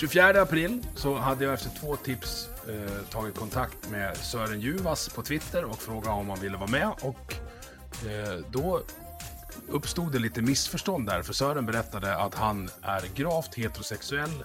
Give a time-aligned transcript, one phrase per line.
[0.00, 5.22] 24 april så hade jag efter två tips eh, tagit kontakt med Sören Juvas på
[5.22, 6.90] Twitter och frågat om han ville vara med.
[7.02, 7.34] Och
[8.08, 8.80] eh, då
[9.68, 14.44] uppstod det lite missförstånd där, för Sören berättade att han är gravt heterosexuell,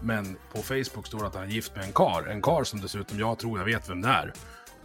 [0.00, 2.26] men på Facebook står det att han är gift med en kar.
[2.30, 4.32] En kar som dessutom jag tror jag vet vem det är.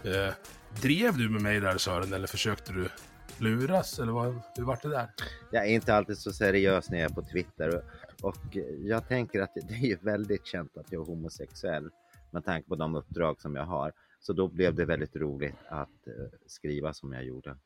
[0.03, 0.33] Eh,
[0.81, 2.89] drev du med mig där Sören, eller försökte du
[3.37, 3.99] luras?
[3.99, 5.07] Eller vad, hur vart det där?
[5.51, 7.83] Jag är inte alltid så seriös när jag är på Twitter
[8.21, 11.89] och jag tänker att det är ju väldigt känt att jag är homosexuell
[12.31, 13.91] med tanke på de uppdrag som jag har.
[14.19, 16.13] Så då blev det väldigt roligt att eh,
[16.45, 17.57] skriva som jag gjorde.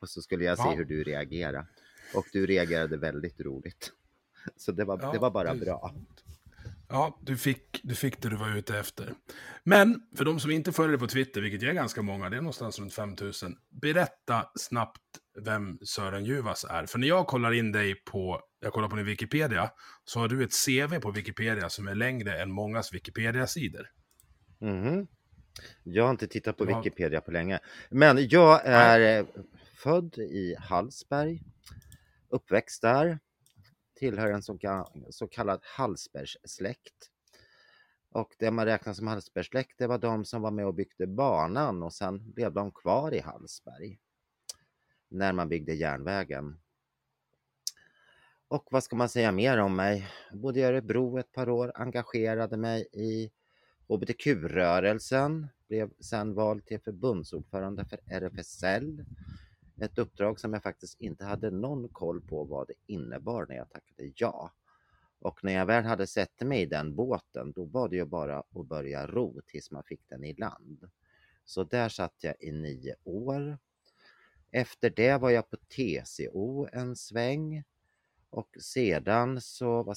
[0.00, 0.74] Och så skulle jag se Ja.
[0.74, 1.66] hur du reagerar.
[2.14, 3.92] Och du reagerade väldigt roligt.
[4.56, 5.94] Så det var, Ja, det var bara du- bra.
[6.92, 9.14] Ja, du fick, du fick det du var ute efter.
[9.64, 12.40] Men för de som inte följer dig på Twitter, vilket är ganska många, det är
[12.40, 13.56] någonstans runt 5000.
[13.82, 15.00] Berätta snabbt
[15.44, 16.86] vem Sören Juvas är.
[16.86, 19.70] För när jag kollar in dig på, jag kollar på din Wikipedia,
[20.04, 23.86] så har du ett CV på Wikipedia som är längre än mångas Wikipedia-sidor.
[24.60, 25.06] Mhm.
[25.82, 26.64] Jag har inte tittat på.
[26.64, 27.58] Wikipedia på länge.
[27.90, 29.26] Men jag är eh,
[29.76, 31.42] född i Hallsberg,
[32.30, 33.18] uppväxt där,
[34.02, 34.58] tillhör en så,
[35.10, 37.10] så kallad Hallsbergssläkt.
[38.10, 41.82] Och det man räknar som Hallsbergssläkt, det var de som var med och byggde banan
[41.82, 43.98] och sen blev de kvar i Hallsberg
[45.08, 46.60] när man byggde järnvägen.
[48.48, 50.08] Och vad ska man säga mer om mig?
[50.30, 53.30] Jag bodde i Örebro ett par år, engagerade mig i
[53.88, 59.04] hbtq-rörelsen, blev sen vald till förbundsordförande för RFSL.
[59.82, 63.70] Ett uppdrag som jag faktiskt inte hade någon koll på vad det innebar när jag
[63.70, 64.52] tackade ja.
[65.18, 68.38] Och när jag väl hade sett mig i den båten, då var det ju bara
[68.38, 70.90] att börja ro tills man fick den i land.
[71.44, 73.58] Så där satt jag i nio år.
[74.50, 77.64] Efter det var jag på TCO en sväng
[78.30, 79.94] och sedan så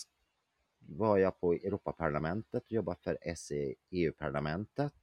[0.80, 4.94] var jag på Europaparlamentet och jobbade för SE EU-parlamentet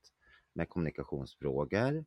[0.52, 2.04] med kommunikationsfrågor.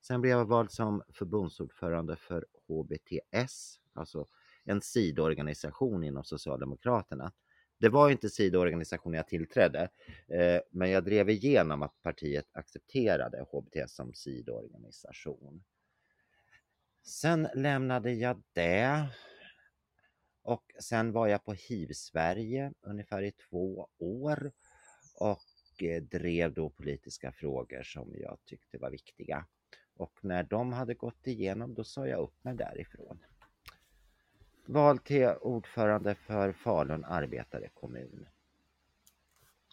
[0.00, 4.26] Sen blev jag vald som förbundsordförande för HBTS, alltså
[4.64, 7.32] en sidoorganisation inom Socialdemokraterna.
[7.78, 9.88] Det var inte sidoorganisation jag tillträdde,
[10.28, 15.64] eh, men jag drev igenom att partiet accepterade HBTS som sidoorganisation.
[17.02, 19.08] Sen lämnade jag det
[20.42, 24.52] och sen var jag på HIV-Sverige ungefär i två år
[25.14, 29.46] och eh, drev då politiska frågor som jag tyckte var viktiga.
[29.98, 33.18] Och när de hade gått igenom då sa jag upp mig därifrån.
[34.66, 38.26] Vald till ordförande för Falun arbetare kommun.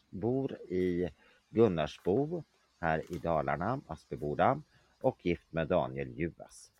[0.09, 1.09] Bor i
[1.50, 2.44] Gunnarsbo
[2.80, 4.62] här i Dalarna, Aspeboda
[5.02, 6.72] och gift med Daniel Juvas.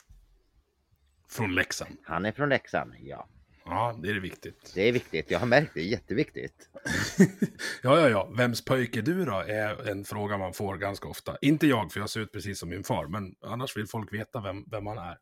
[1.28, 1.98] Från Leksand.
[2.04, 3.28] Han är från Leksand, ja.
[3.68, 4.72] Ja, det är det viktigt.
[4.74, 6.70] Det är viktigt, jag har märkt det, jätteviktigt.
[7.84, 8.26] ja, ja, ja.
[8.38, 9.32] Vems pojke du då?
[9.40, 11.38] Är en fråga man får ganska ofta.
[11.42, 14.42] Inte jag, för jag ser ut precis som min far, men annars vill folk veta
[14.42, 15.18] vem, vem man är.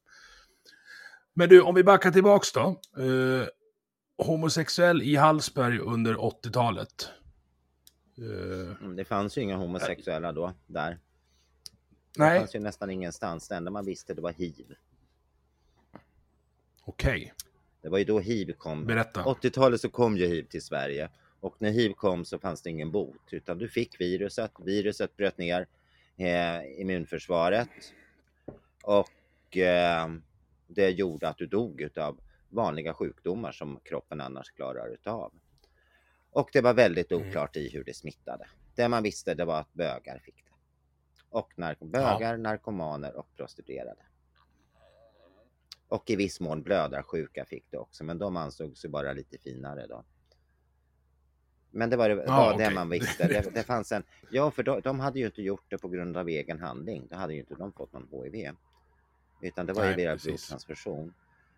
[1.33, 2.81] Men du, om vi backar tillbaks då.
[2.97, 3.47] Eh,
[4.25, 7.09] homosexuell i Hallsberg under 80-talet.
[8.17, 10.89] Eh, Mm, Det fanns ju inga homosexuella då, där.
[10.91, 10.99] Det
[12.23, 13.47] nej, fanns ju nästan ingenstans.
[13.47, 14.75] Det enda man visste det var hiv.
[16.85, 17.33] okej.
[17.83, 18.85] Det var ju då hiv kom.
[18.85, 19.23] Berätta.
[19.23, 21.09] 80-talet så kom ju hiv till Sverige.
[21.39, 23.21] Och när hiv kom så fanns det ingen bot.
[23.33, 24.51] Utan du fick viruset.
[24.59, 25.67] Viruset bröt ner
[26.17, 27.69] eh, immunförsvaret.
[28.83, 30.07] Och eh,
[30.67, 32.19] det gjorde att du dog utav
[32.49, 35.33] vanliga sjukdomar som kroppen annars klarar utav.
[36.31, 37.27] Och det var väldigt Mm.
[37.29, 38.45] oklart i hur det smittade.
[38.75, 40.51] Det man visste det var att bögar fick det.
[41.29, 44.01] Och nark- bögar, narkomaner och prostituerade.
[45.93, 49.87] Och i viss mån blödarsjuka fick det också, men de ansågs ju bara lite finare
[49.87, 50.03] då.
[51.71, 52.67] Men det var, det, Ja, var okej.
[52.67, 53.27] det man visste.
[53.27, 56.17] Det, det fanns en, ja, för de, de hade ju inte gjort det på grund
[56.17, 57.07] av egen handling.
[57.09, 58.49] Då hade ju inte de fått någon HIV.
[59.41, 60.25] Utan det var ju Nej, via precis.
[60.49, 61.13] blodtransfusion.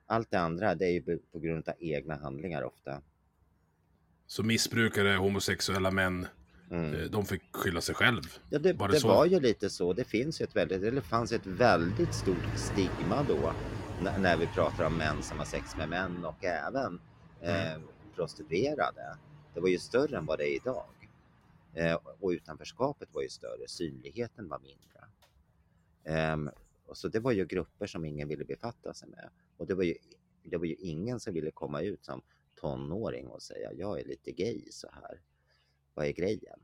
[0.05, 3.01] Allt det andra, det är ju på grund av egna handlingar ofta.
[4.27, 6.27] Så missbrukare, homosexuella män,
[6.71, 6.93] Mm.
[6.93, 8.21] eh, de fick skylla sig själv.
[8.49, 9.93] Ja, det, Var det, det var ju lite så.
[9.93, 13.53] Det finns ju ett väldigt, eller fanns ett väldigt stort stigma då
[14.01, 16.99] när, vi pratar om män som har sex med män och även
[17.41, 17.81] eh, Mm.
[18.15, 19.17] prostituerade.
[19.53, 20.85] Det var ju större än vad det är idag.
[21.73, 25.07] Eh, och utanförskapet var ju större, synligheten var mindre.
[26.03, 26.49] Ehm,
[26.85, 29.29] och så det var ju grupper som ingen ville befatta sig med.
[29.57, 29.95] Och det var ju,
[30.43, 32.21] det var ju ingen som ville komma ut som
[32.55, 35.21] tonåring och säga jag är lite gay så här.
[35.93, 36.59] Vad är grejen?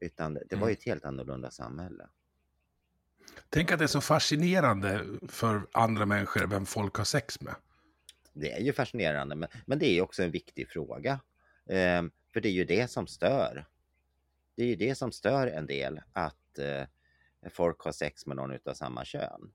[0.00, 2.08] Utan det var ju ett helt annorlunda samhälle.
[3.48, 7.54] Tänk att det är så fascinerande för andra människor vem folk har sex med.
[8.32, 11.20] Det är ju fascinerande, men, men det är ju också en viktig fråga.
[11.70, 13.66] Ehm, för det är ju det som stör.
[14.56, 16.86] Det är ju det som stör en del, att eh,
[17.50, 19.52] folk har sex med någon utav samma kön.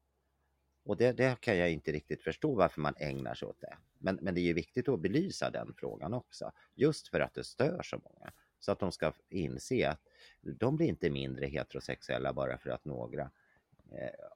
[0.85, 3.77] Och det, det kan jag inte riktigt förstå varför man ägnar sig åt det.
[3.97, 7.43] Men, men det är ju viktigt att belysa den frågan också, just för att det
[7.43, 8.31] stör så många.
[8.59, 10.01] Så att de ska inse att
[10.41, 13.31] de blir inte mindre heterosexuella bara för att några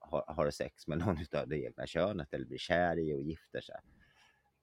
[0.02, 3.62] har, har sex med någon utav det egna könet eller blir kär i och gifter
[3.62, 3.76] sig.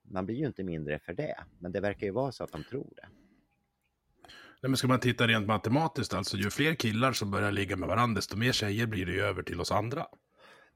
[0.01, 2.63] Man blir ju inte mindre för det, men det verkar ju vara så att de
[2.63, 3.07] tror det.
[4.61, 7.89] Nej, men ska man titta rent matematiskt, alltså ju fler killar som börjar ligga med
[7.89, 10.07] varandra, desto mer tjejer blir det ju över till oss andra.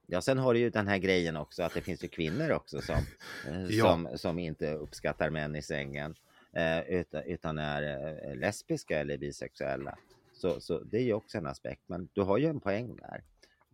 [0.05, 2.81] Ja, sen har du ju den här grejen också att det finns ju kvinnor också
[2.81, 2.95] som,
[3.47, 3.85] eh, Ja.
[3.85, 6.15] som, som inte uppskattar män i sängen
[6.53, 7.83] eh, utan, utan är
[8.29, 9.97] eh, lesbiska eller bisexuella.
[10.33, 13.23] Så, så det är ju också en aspekt, men du har ju en poäng där.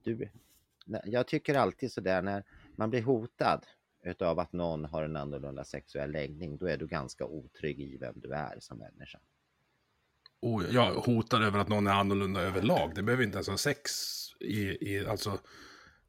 [0.03, 0.29] Du,
[1.03, 2.43] jag tycker alltid sådär när
[2.75, 3.65] man blir hotad
[4.03, 8.13] utav att någon har en annorlunda sexuell läggning, då är du ganska otrygg i vem
[8.15, 9.19] du är som människa.
[10.39, 12.91] Och jag hotar över att någon är annorlunda överlag.
[12.95, 13.91] Det behöver inte ens ha sex
[14.39, 15.39] i, i alltså...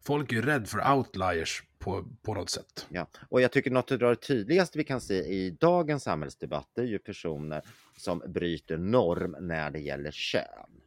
[0.01, 2.87] Folk är ju rädd för outliers på, på något sätt.
[2.89, 6.85] Ja, och jag tycker något av det tydligaste vi kan se i dagens samhällsdebatt är
[6.85, 7.63] ju personer
[7.97, 10.78] som bryter norm när det gäller kön.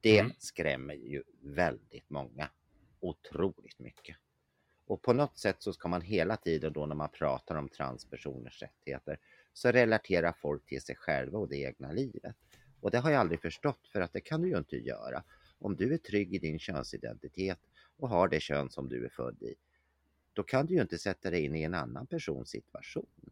[0.00, 0.32] Det Mm.
[0.38, 2.48] skrämmer ju väldigt många.
[3.00, 4.16] Otroligt mycket.
[4.86, 8.62] Och på något sätt så ska man hela tiden då när man pratar om transpersoners
[8.62, 9.18] rättigheter
[9.52, 12.36] så relaterar folk till sig själva och det egna livet.
[12.80, 15.22] Och det har jag aldrig förstått för att det kan du ju inte göra.
[15.58, 17.58] Om du är trygg i din könsidentitet
[17.96, 19.54] och har det kön som du är född i,
[20.32, 23.30] då kan du ju inte sätta dig in i en annan persons situation.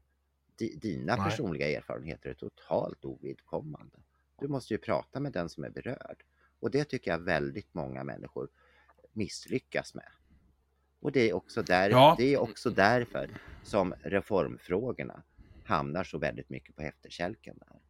[0.59, 1.25] Di- Dina Nej.
[1.31, 3.97] personliga erfarenheter är totalt ovidkommande.
[4.41, 6.25] Du måste ju prata med den som är berörd.
[6.61, 8.49] Och det tycker jag väldigt många människor
[9.13, 10.09] misslyckas med.
[11.01, 12.15] Och det är också, där, Ja.
[12.19, 13.31] det är också därför
[13.63, 15.23] som reformfrågorna
[15.65, 17.59] hamnar så väldigt mycket på efterkälken.
[17.59, 17.81] Där.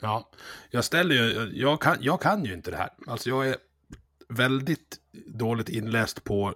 [0.00, 0.30] Ja,
[0.70, 2.90] jag ställer ju, jag kan, jag kan ju inte det här.
[3.06, 3.56] Alltså jag är
[4.28, 6.54] väldigt dåligt inläst på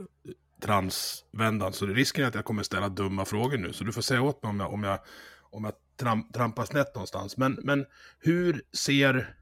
[0.61, 3.73] transvändan, så risken är att jag kommer ställa dumma frågor nu.
[3.73, 4.99] Så du får säga åt mig om jag, om jag,
[5.41, 7.37] om jag tram, trampar snett någonstans.
[7.37, 7.87] Men, men
[8.19, 9.37] hur ser...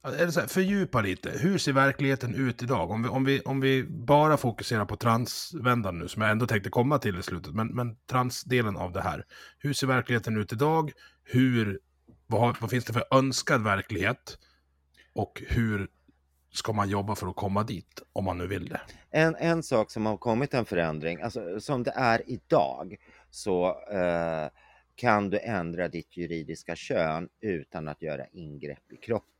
[0.00, 1.30] Alltså, Eller så här, fördjupa lite.
[1.30, 2.90] Hur ser verkligheten ut idag?
[2.90, 6.70] Om vi, om vi, om vi bara fokuserar på transvändan nu, som jag ändå tänkte
[6.70, 7.54] komma till i slutet.
[7.54, 9.24] Men, men transdelen av det här.
[9.58, 10.92] Hur ser verkligheten ut idag?
[11.24, 11.80] Hur
[12.26, 14.38] vad, har, vad finns det för önskad verklighet?
[15.14, 15.88] Och hur
[16.52, 18.80] ska man jobba för att komma dit, om man nu vill det?
[19.10, 22.96] En, en sak som har kommit en förändring, alltså som det är idag,
[23.30, 24.48] så eh,
[24.94, 29.37] kan du ändra ditt juridiska kön utan att göra ingrepp i kroppen.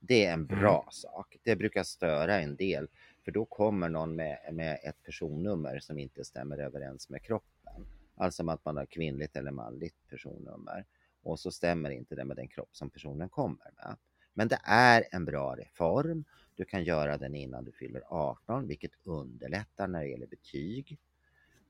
[0.00, 1.36] Det är en bra sak.
[1.42, 2.88] Det brukar störa en del,
[3.24, 7.86] för då kommer någon med, med ett personnummer som inte stämmer överens med kroppen.
[8.16, 10.84] Alltså att man har kvinnligt eller manligt personnummer.
[11.22, 13.96] Och så stämmer inte det med den kropp som personen kommer med.
[14.34, 16.24] Men det är en bra reform.
[16.54, 20.98] Du kan göra den innan du fyller 18, vilket underlättar när det gäller betyg.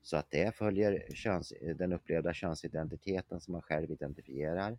[0.01, 4.77] Så att det följer köns, den upplevda könsidentiteten som man själv identifierar.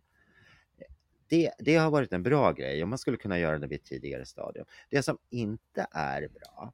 [1.31, 3.85] Det, det har varit en bra grej och man skulle kunna göra det vid ett
[3.85, 4.65] tidigare stadium.
[4.89, 6.73] Det som inte är bra,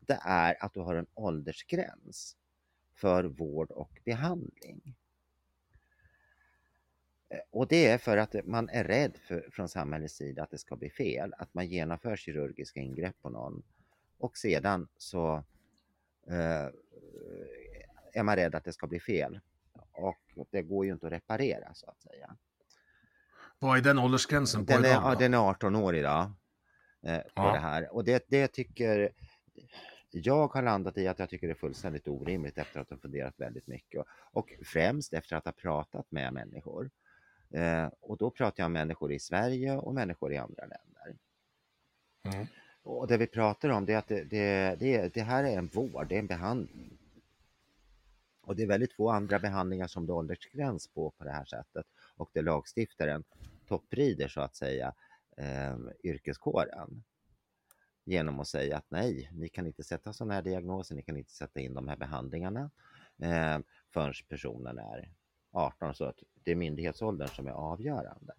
[0.00, 2.36] det är att du har en åldersgräns
[2.92, 4.96] för vård och behandling.
[7.28, 10.58] Eh, och det är för att man är rädd för, från samhällets sida att det
[10.58, 13.62] ska bli fel, att man genomför kirurgiska ingrepp på någon
[14.18, 15.44] och sedan så
[16.26, 16.68] eh,
[18.12, 19.40] är man rädd att det ska bli fel.
[19.92, 22.36] Och det går ju inte att reparera så att säga.
[23.58, 25.02] Vad är den åldersgränsen på Den är, idag?
[25.04, 26.32] ja, den är 18 år idag.
[27.02, 27.52] Eh, på Ja.
[27.52, 27.94] det här.
[27.94, 29.12] Och det, det tycker
[30.10, 33.34] jag har landat i att jag tycker det är fullständigt orimligt efter att ha funderat
[33.40, 36.90] väldigt mycket och, och främst efter att ha pratat med människor.
[37.50, 41.16] Eh, och då pratar jag om människor i Sverige och människor i andra länder.
[42.22, 42.46] Mm.
[42.82, 45.66] Och det vi pratar om det är att det, det, det, det här är en
[45.66, 46.98] vård, det är en behandling.
[48.40, 51.44] Och det är väldigt få andra behandlingar som det är åldersgräns på på det här
[51.44, 51.86] sättet.
[52.18, 53.24] Och det lagstiftaren
[53.66, 54.94] topprider så att säga
[55.36, 57.04] eh, yrkeskåren
[58.04, 61.32] genom att säga att nej, ni kan inte sätta sådana här diagnoser, ni kan inte
[61.32, 62.70] sätta in de här behandlingarna
[63.22, 63.58] eh,
[63.92, 65.12] förrän personen är
[65.52, 68.34] 18, så att det är myndighetsåldern som är avgörande.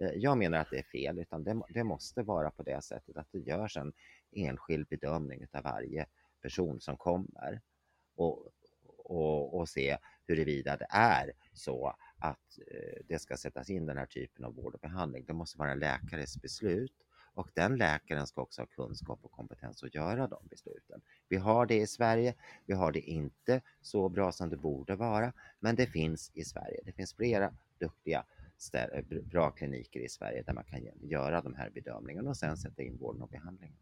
[0.00, 3.16] Eh, jag menar att det är fel, utan det, det, måste vara på det sättet
[3.16, 3.92] att det görs en
[4.32, 6.06] enskild bedömning av varje
[6.42, 7.60] person som kommer
[8.16, 8.48] och,
[8.98, 14.06] och, och se huruvida det är så att eh, det ska sättas in den här
[14.06, 15.24] typen av vård och behandling.
[15.26, 17.06] Det måste vara en läkares beslut
[17.36, 21.00] och den läkaren ska också ha kunskap och kompetens att göra de besluten.
[21.28, 22.34] Vi har det i Sverige.
[22.66, 26.80] Vi har det inte så bra som det borde vara, men det finns i Sverige.
[26.84, 28.24] Det finns flera duktiga
[28.72, 32.82] eh, bra kliniker i Sverige där man kan göra de här bedömningarna och sen sätta
[32.82, 33.78] in vården och behandlingen.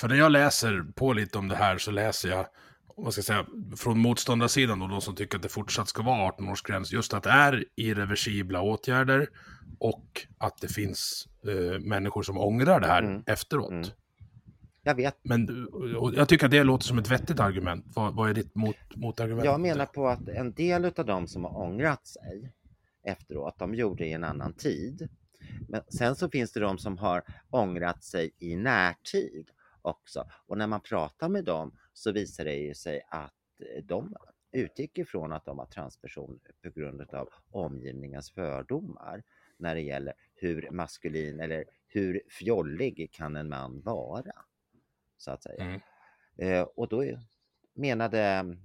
[0.00, 2.46] För när jag läser på lite om det här så läser jag
[2.96, 6.30] vad ska jag säga, från motståndarsidan och de som tycker att det fortsatt ska vara
[6.30, 9.28] 18-årsgräns, just att det är irreversibla åtgärder
[9.78, 13.22] och att det finns eh, människor som ångrar det här mm.
[13.26, 13.70] efteråt.
[13.70, 13.88] Mm.
[14.82, 15.16] Jag vet.
[15.22, 15.68] Men
[16.14, 17.84] jag tycker att det låter som ett vettigt argument.
[17.94, 19.44] Vad, vad är ditt mot, motargument?
[19.44, 22.52] Jag menar på att en del av de som har ångrat sig
[23.04, 25.08] efteråt, de gjorde det i en annan tid.
[25.68, 29.50] Men sen så finns det de som har ångrat sig i närtid
[29.86, 30.30] också.
[30.46, 34.16] Och när man pratar med dem så visar det ju sig att eh, de
[34.52, 39.22] utgick ifrån att de var transpersoner på grund av omgivningens fördomar
[39.56, 44.32] när det gäller hur maskulin eller hur fjollig kan en man vara?
[45.16, 45.64] Så att säga.
[45.64, 45.80] Mm.
[46.36, 47.04] Eh, och då
[47.74, 48.56] menade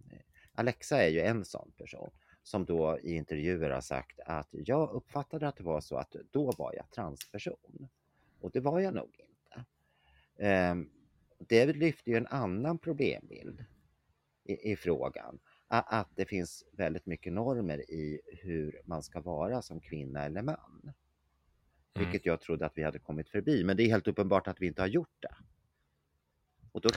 [0.54, 2.12] Alexa är ju en sån person
[2.44, 6.52] som då i intervjuer har sagt att jag uppfattade att det var så att då
[6.58, 7.88] var jag transperson.
[8.40, 9.66] Och det var jag nog inte.
[10.48, 10.76] Eh,
[11.48, 13.66] det lyfter ju en annan problembild
[14.44, 15.40] i, i frågan.
[15.68, 20.82] Att det finns väldigt mycket normer i hur man ska vara som kvinna eller man.
[20.84, 20.94] Mm.
[21.94, 24.68] Vilket jag trodde att vi hade kommit förbi, men det är helt uppenbart att vi
[24.68, 25.36] inte har gjort det.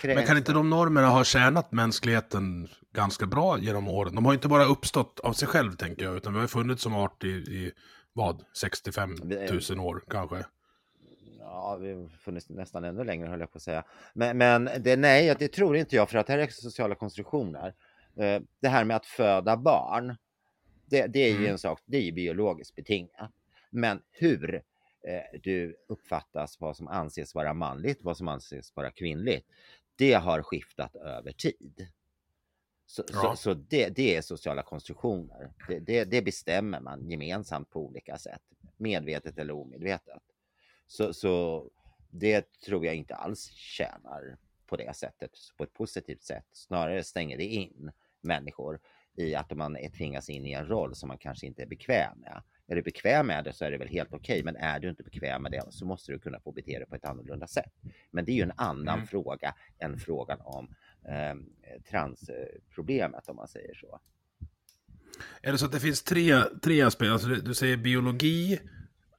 [0.02, 4.14] Men kan inte de normerna ha tjänat mänskligheten ganska bra genom åren?
[4.14, 6.94] De har inte bara uppstått av sig själv, tänker jag, utan vi har funnits som
[6.94, 7.72] art i, i
[8.12, 9.14] vad, 65
[9.70, 10.44] 000 år kanske?
[11.44, 13.84] Ja, vi har funnits nästan ännu längre höll jag på att säga.
[14.14, 17.74] Men, men det, nej, det tror inte jag för att det här är sociala konstruktioner.
[18.16, 20.16] Eh, det här med att föda barn,
[20.86, 21.50] det, det är ju mm.
[21.50, 23.30] en sak, det är ju biologiskt betingat.
[23.70, 24.54] Men hur
[25.08, 29.46] eh, du uppfattas, vad som anses vara manligt, vad som anses vara kvinnligt,
[29.96, 31.88] det har skiftat över tid.
[32.86, 33.20] Så, ja.
[33.20, 35.52] så, så det, det, är sociala konstruktioner.
[35.68, 38.42] Det, det, det, bestämmer man gemensamt på olika sätt,
[38.76, 40.22] medvetet eller omedvetet.
[40.86, 41.64] Så, så
[42.10, 44.36] det tror jag inte alls tjänar
[44.66, 46.46] på det sättet, på ett positivt sätt.
[46.52, 48.80] Snarare stänger det in människor
[49.16, 52.42] i att man tvingas in i en roll som man kanske inte är bekväm med.
[52.66, 54.90] Är du bekväm med det så är det väl helt okej, okay, men är du
[54.90, 57.72] inte bekväm med det så måste du kunna få bete dig på ett annorlunda sätt.
[58.10, 59.06] Men det är ju en annan mm.
[59.06, 60.74] fråga än frågan om
[61.08, 61.34] eh,
[61.90, 64.00] transproblemet om man säger så.
[65.42, 67.12] Är det så att det finns tre, tre aspekter?
[67.12, 68.60] Alltså du säger biologi,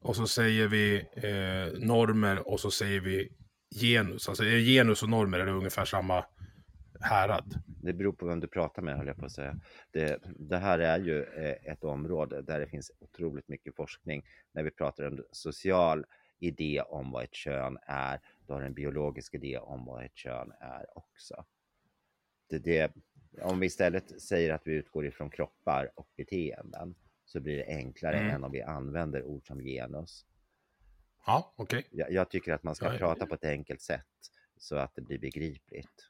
[0.06, 3.32] och så säger vi eh, normer och så säger vi
[3.76, 4.30] genus.
[4.30, 6.26] Alltså är genus och normer är det ungefär samma
[7.02, 7.64] härad?
[7.66, 9.60] Det beror på vem du pratar med höll jag på att säga.
[9.92, 14.24] Det, det här är ju eh, ett område där det finns otroligt mycket forskning.
[14.54, 16.06] När vi pratar om social
[16.40, 20.52] idé om vad ett kön är, då har en biologisk idé om vad ett kön
[20.60, 21.46] är också.
[22.50, 22.94] Det, det,
[23.42, 28.18] om vi istället säger att vi utgår ifrån kroppar och beteenden så blir det enklare
[28.18, 28.36] mm.
[28.36, 30.26] än om vi använder ord som genus.
[31.26, 31.80] Ja, okej.
[31.80, 32.00] Okay.
[32.00, 34.06] Jag, jag, tycker att man ska ja, prata på ett enkelt sätt
[34.58, 36.10] så att det blir begripligt.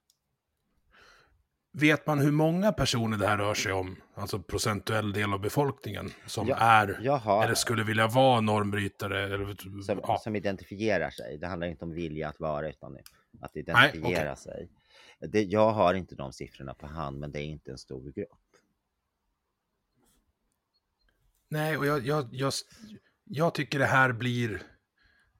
[1.71, 3.95] Vet man hur många personer det här rör sig om?
[4.13, 7.43] Alltså procentuell del av befolkningen som ja, är har...
[7.43, 9.23] eller skulle vilja vara normbrytare?
[9.23, 10.17] Eller, som, ja.
[10.23, 11.37] som, identifierar sig.
[11.37, 12.97] Det handlar inte om vilja att vara utan
[13.41, 14.35] att identifiera Nej, okay.
[14.35, 14.69] sig.
[15.19, 18.44] Det, jag har inte de siffrorna på hand men det är inte en stor grupp.
[21.49, 22.53] Nej, och jag, jag, jag,
[23.23, 24.61] jag tycker det här blir...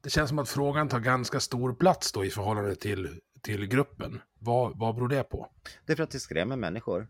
[0.02, 4.22] Det känns som att frågan tar ganska stor plats då i förhållande till, till gruppen.
[4.40, 5.52] Vad, vad beror det på?
[5.86, 7.08] Det är för att det skrämmer människor.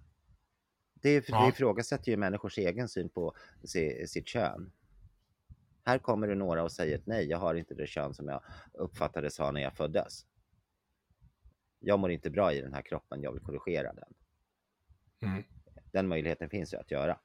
[0.94, 1.42] Det, ja.
[1.42, 3.36] det ifrågasätter ju människors egen syn på
[4.08, 4.72] sitt kön.
[5.84, 8.44] Här kommer det några och säger att nej, jag har inte det kön som jag
[8.74, 10.26] uppfattades ha när jag föddes.
[11.80, 14.14] jag mår inte bra i den här kroppen, jag vill korrigera den.
[15.22, 15.44] Mm.
[15.92, 17.20] Den möjligheten finns ju att göra.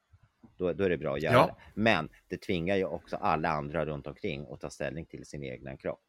[0.56, 1.46] Då, då är det bra att göra Ja.
[1.46, 1.80] det.
[1.80, 5.76] Men det tvingar ju också alla andra runt omkring att ta ställning till sin egna
[5.76, 6.02] kropp.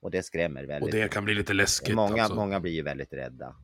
[0.00, 0.94] Och det skrämmer väldigt.
[0.94, 1.94] Och det kan bli lite läskigt.
[1.94, 2.34] många, alltså.
[2.34, 3.56] många blir ju väldigt rädda.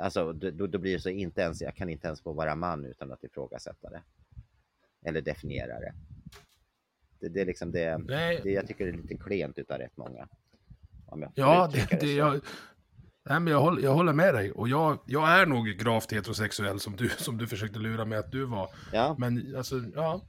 [0.00, 2.84] Alltså då, då blir det så inte ens, jag kan inte ens få vara man
[2.84, 4.02] utan att ifrågasätta det.
[5.04, 5.94] Eller definiera det.
[7.20, 7.98] Det, det är liksom det,
[8.42, 10.28] det, jag tycker det är lite klent utav rätt många.
[11.34, 12.40] Ja, det, det, jag,
[13.24, 14.52] nej, men jag, håller, jag håller med dig.
[14.52, 18.32] Och jag, jag är nog gravt heterosexuell som du, som du försökte lura mig att
[18.32, 18.68] du var.
[18.92, 19.16] ja.
[19.18, 20.20] Men alltså, ja.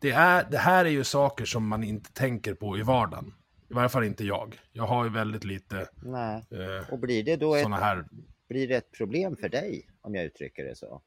[0.00, 3.34] Det, är, det här är ju saker som man inte tänker på i vardagen.
[3.70, 4.60] I varje fall inte jag.
[4.72, 6.44] Jag har ju väldigt lite Nej.
[6.50, 8.04] eh, Och blir det då ett, här...
[8.48, 11.02] blir det ett problem för dig om jag uttrycker det så?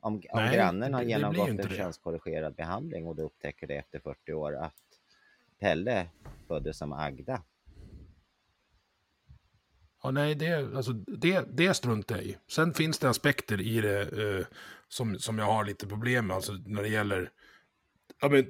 [0.00, 1.68] Om, om Nej, grannen har genomgått en det.
[1.68, 4.74] könskorrigerad behandling och du upptäcker det efter 40 år att
[5.60, 6.06] Pelle
[6.48, 7.42] föddes som Agda.
[10.02, 12.36] Ja, nej, det, alltså, det, det struntar jag i.
[12.48, 14.46] Sen finns det aspekter i det eh,
[14.88, 16.36] som, som jag har lite problem med.
[16.36, 17.30] Alltså när det gäller
[18.20, 18.46] ja, men,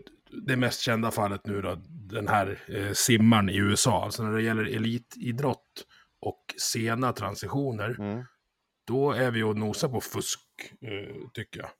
[0.46, 4.04] det mest kända fallet nu då, den här eh, simmaren i USA.
[4.04, 5.86] Alltså när det gäller elitidrott
[6.20, 8.24] och sena transitioner, Mm.
[8.86, 10.40] då är vi och nosar på fusk,
[10.80, 11.70] eh, tycker jag.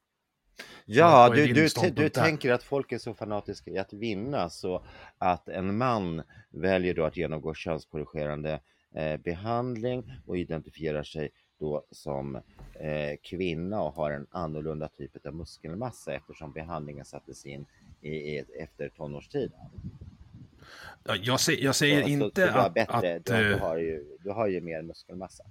[0.84, 4.84] Ja, du, du, du tänker att folk är så fanatiska i att vinna så
[5.18, 8.60] att en man väljer då att genomgå könskorrigerande
[8.94, 11.30] eh, behandling och identifierar sig
[11.60, 12.36] då som
[12.80, 17.66] eh, kvinna och har en annorlunda typ av muskelmassa eftersom behandlingen sattes in
[18.00, 19.58] i, i, efter tonårstiden.
[21.04, 22.74] Ja, Jag, se, jag säger Så- så- inte så har att...
[22.74, 25.44] bättre, att du, har- du, eh, har ju, du har ju mer muskelmassa.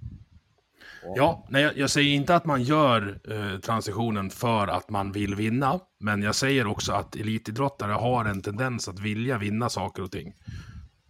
[1.04, 5.12] Och- Ja, nej, jag, jag säger inte att man gör eh, transitionen för att man
[5.12, 5.80] vill vinna.
[5.98, 10.34] Men jag säger också att elitidrottare har en tendens att vilja vinna saker och ting.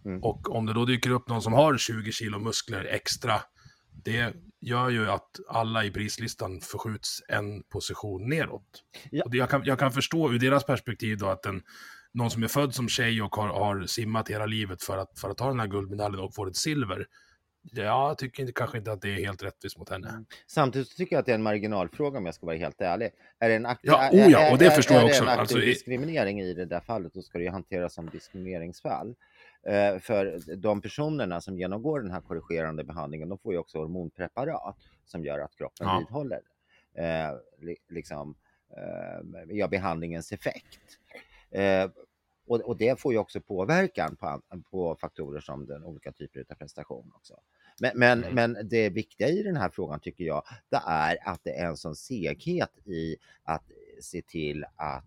[0.05, 0.23] Mm.
[0.23, 3.41] Och om det då dyker upp någon som har 20 kilo muskler extra,
[4.03, 8.83] det gör ju att alla i prislistan förskjuts en position neråt.
[9.11, 9.23] Ja.
[9.25, 11.61] Och jag, kan, jag kan förstå ur deras perspektiv då att en,
[12.13, 15.29] någon som är född som tjej och har, har simmat hela livet för att, för
[15.29, 17.05] att ta den här guldmedaljen och får ett silver.
[17.71, 20.25] Ja, jag tycker inte, kanske inte att det är helt rättvist mot henne.
[20.47, 23.09] Samtidigt så tycker jag att det är en marginalfråga om jag ska vara helt ärlig.
[23.39, 25.09] Är det en aktiv, Ja, är, oh ja, är- och det är, förstår jag är
[25.09, 25.23] också.
[25.25, 28.09] det en aktiv Alltså, diskriminering i det där fallet, då ska det ju hanteras som
[28.09, 29.15] diskrimineringsfall.
[29.63, 34.75] Eh, för de personerna som genomgår den här korrigerande behandlingen, de får ju också hormonpreparat
[35.05, 35.99] som gör att kroppen Ja.
[35.99, 36.41] vidhåller
[36.93, 38.35] eh, li, liksom,
[38.77, 40.79] eh, ja, behandlingens effekt.
[42.45, 46.55] Och, och det får ju också påverkan på, på faktorer som den olika typer av
[46.55, 47.39] prestation också.
[47.81, 48.35] Men, men, Mm.
[48.53, 51.77] men det viktiga i den här frågan tycker jag, det är att det är en
[51.77, 53.63] sån seghet i att
[54.01, 55.03] se till att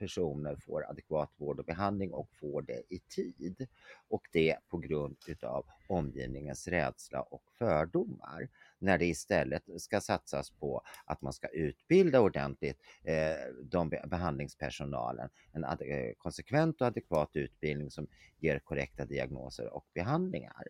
[0.00, 3.66] personer får adekvat vård och behandling och får det i tid.
[4.08, 8.48] Och det på grund utav omgivningens rädsla och fördomar.
[8.78, 15.28] När det istället ska satsas på att man ska utbilda ordentligt eh, de be- behandlingspersonalen,
[15.52, 18.06] en ad- eh, konsekvent och adekvat utbildning som
[18.38, 20.66] ger korrekta diagnoser och behandlingar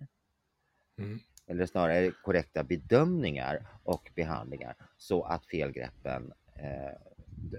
[0.98, 1.18] Mm.
[1.46, 6.92] eller snarare korrekta bedömningar och behandlingar så att felgreppen, eh,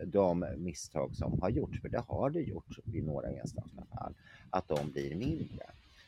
[0.05, 4.13] de misstag som har gjorts, för det har det gjorts vid några enstaka fall,
[4.49, 5.65] att de blir mindre.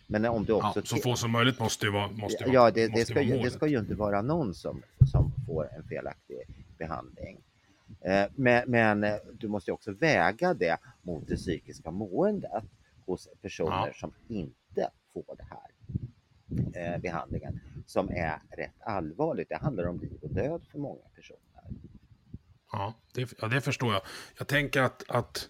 [0.08, 0.82] Men om du Ja, också...
[0.96, 3.24] så få som möjligt måste ju vara måste ju ja, vara, det, det, ska, vara
[3.24, 4.82] ju- det ska ju inte vara någon som,
[5.12, 6.38] som får en felaktig
[6.78, 7.38] behandling.
[8.02, 12.64] Eh, Men, men eh, du måste ju också väga det mot det psykiska måendet
[13.06, 13.94] hos personer Ja.
[13.96, 15.70] som inte får det här
[16.96, 19.50] eh, behandlingen som är rätt allvarligt.
[19.50, 21.40] Det handlar om liv och död för många personer.
[22.74, 24.02] Ja det, ja, det förstår jag.
[24.38, 25.50] Jag tänker att, att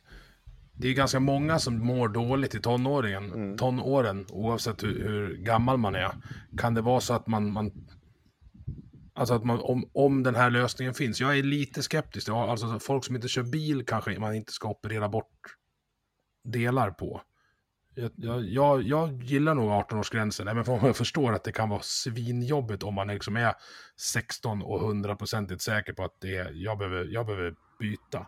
[0.74, 3.58] det är ganska många som mår dåligt i tonåringen, Mm.
[3.58, 6.12] tonåren, oavsett hur, hur gammal man är.
[6.58, 7.72] Kan det vara så att man, man
[9.16, 11.22] Alltså att man, om, om den här lösningen finns.
[11.22, 12.30] Jag är lite skeptisk.
[12.30, 15.56] Alltså folk som inte kör bil kanske man inte ska operera bort
[16.44, 17.22] delar på.
[17.96, 18.12] Jag,
[18.46, 22.94] jag, jag, gillar nog 18-årsgränsen, även om jag förstår att det kan vara svinjobbigt om
[22.94, 23.54] man liksom är
[23.98, 28.28] 16 och 100% säker på att det är, jag, behöver, jag behöver byta.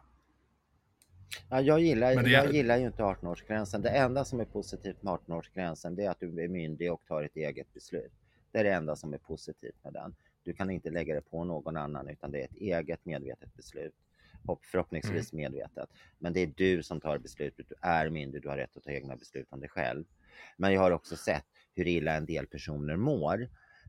[1.49, 3.82] Ja, jag, gillar, är- jag gillar ju inte 18-årsgränsen.
[3.82, 7.23] Det enda som är positivt med 18-årsgränsen det är att du är myndig och tar
[7.23, 8.12] ett eget beslut.
[8.51, 10.15] Det är det enda som är positivt med den.
[10.43, 13.93] Du kan inte lägga det på någon annan utan det är ett eget medvetet beslut.
[14.62, 15.89] Förhoppningsvis medvetet.
[16.19, 17.65] Men det är du som tar beslutet.
[17.69, 20.03] Du är myndig, du har rätt att ta egna beslut om dig själv.
[20.58, 23.41] Men jag har också sett hur illa en del personer mår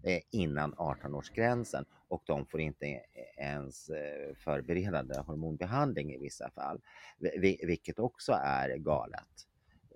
[0.04, 3.00] eh, innan 18-årsgränsen och de får inte
[3.36, 6.80] ens eh, förberedande hormonbehandling i vissa fall.
[7.18, 9.28] Vi- vi- vilket också är galet.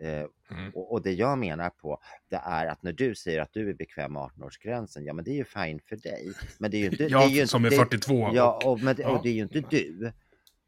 [0.00, 0.70] Eh, Mm.
[0.74, 4.12] och, det jag menar på det är att när du säger att du är bekväm
[4.12, 6.32] med 18-årsgränsen, ja men det är ju fine för dig.
[6.58, 7.04] Men det är ju inte...
[7.04, 8.30] Jag det är ju som är det- 42.
[8.34, 9.08] Ja, och, men, det- ja.
[9.16, 10.12] och det är ju inte du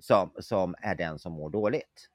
[0.03, 2.09] som, som är den som mår dåligt.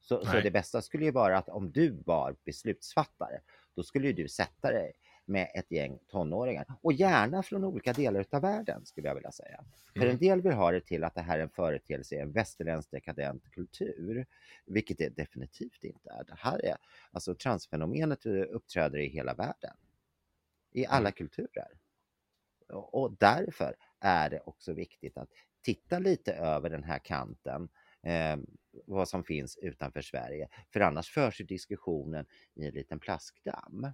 [0.00, 3.40] Så, så det bästa skulle ju vara att om du var beslutsfattare,
[3.76, 4.92] då skulle ju du sätta dig
[5.24, 9.64] med ett gäng tonåringar och gärna från olika delar av världen skulle jag vilja säga.
[9.92, 10.10] För Mm.
[10.10, 12.90] en del vill ha det till att det här är en företeelse i en västerländsk
[12.90, 14.26] dekadent kultur,
[14.66, 16.24] vilket det definitivt inte är.
[16.24, 16.76] Det här är
[17.10, 19.76] alltså transfenomenet uppträder i hela världen,
[20.72, 21.12] i alla Mm.
[21.12, 21.68] kulturer.
[22.68, 25.28] Och därför är det också viktigt att
[25.66, 27.68] titta lite över den här kanten,
[28.02, 28.36] eh,
[28.86, 30.48] vad som finns utanför Sverige.
[30.72, 33.92] För annars förs ju diskussionen i en liten plaskdamm.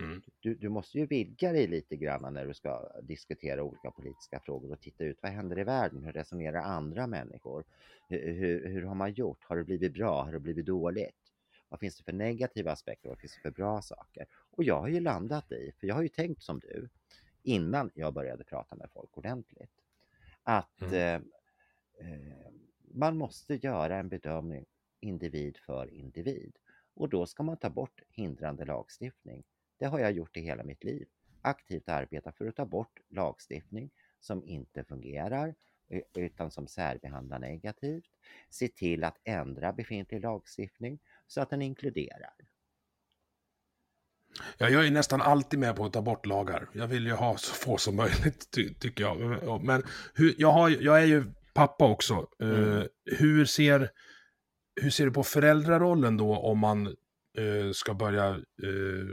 [0.00, 0.22] Mm.
[0.40, 4.72] Du, du måste ju vidga dig lite grann när du ska diskutera olika politiska frågor
[4.72, 6.04] och titta ut vad händer i världen?
[6.04, 7.64] Hur resonerar andra människor?
[8.08, 9.44] Hur, hur, hur har man gjort?
[9.44, 10.22] Har det blivit bra?
[10.22, 11.32] Har det blivit dåligt?
[11.68, 13.08] Vad finns det för negativa aspekter?
[13.08, 14.26] Vad finns det för bra saker?
[14.50, 16.88] Och jag har ju landat i, för jag har ju tänkt som du,
[17.42, 19.70] innan jag började prata med folk ordentligt,
[20.48, 20.94] att Mm.
[20.94, 21.14] eh,
[22.08, 22.50] eh,
[22.94, 24.66] man måste göra en bedömning
[25.00, 26.56] individ för individ.
[26.94, 29.44] Och då ska man ta bort hindrande lagstiftning.
[29.78, 31.08] Det har jag gjort i hela mitt liv.
[31.42, 35.54] Aktivt arbeta för att ta bort lagstiftning som inte fungerar
[36.14, 38.10] utan som särbehandlar negativt.
[38.50, 42.34] Se till att ändra befintlig lagstiftning så att den inkluderar.
[44.58, 46.68] Ja, jag är nästan alltid med på att ta bort lagar.
[46.72, 49.64] Jag vill ju ha så få som möjligt, ty tycker jag.
[49.64, 49.82] Men
[50.14, 51.24] hur, jag, har, ju- jag är ju
[51.54, 52.26] pappa också.
[52.42, 52.86] Eh, Mm.
[53.18, 53.90] hur, ser,
[54.80, 56.86] hur ser du på föräldrarollen då om man
[57.38, 59.08] eh, ska börja eh,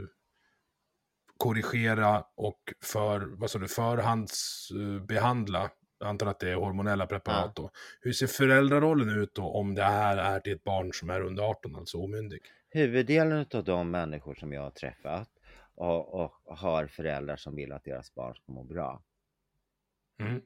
[1.36, 5.70] korrigera och för, vad sa du, förhandsbehandla?
[5.98, 7.70] Jag antar att det är hormonella preparat då.
[8.00, 11.42] Hur ser föräldrarollen ut då om det här är till ett barn som är under
[11.42, 12.40] 18, alltså omyndig?
[12.76, 15.28] Huvuddelen av de människor som jag har träffat
[15.74, 19.02] och, och har föräldrar som vill att deras barn ska må bra.
[20.18, 20.42] Mm.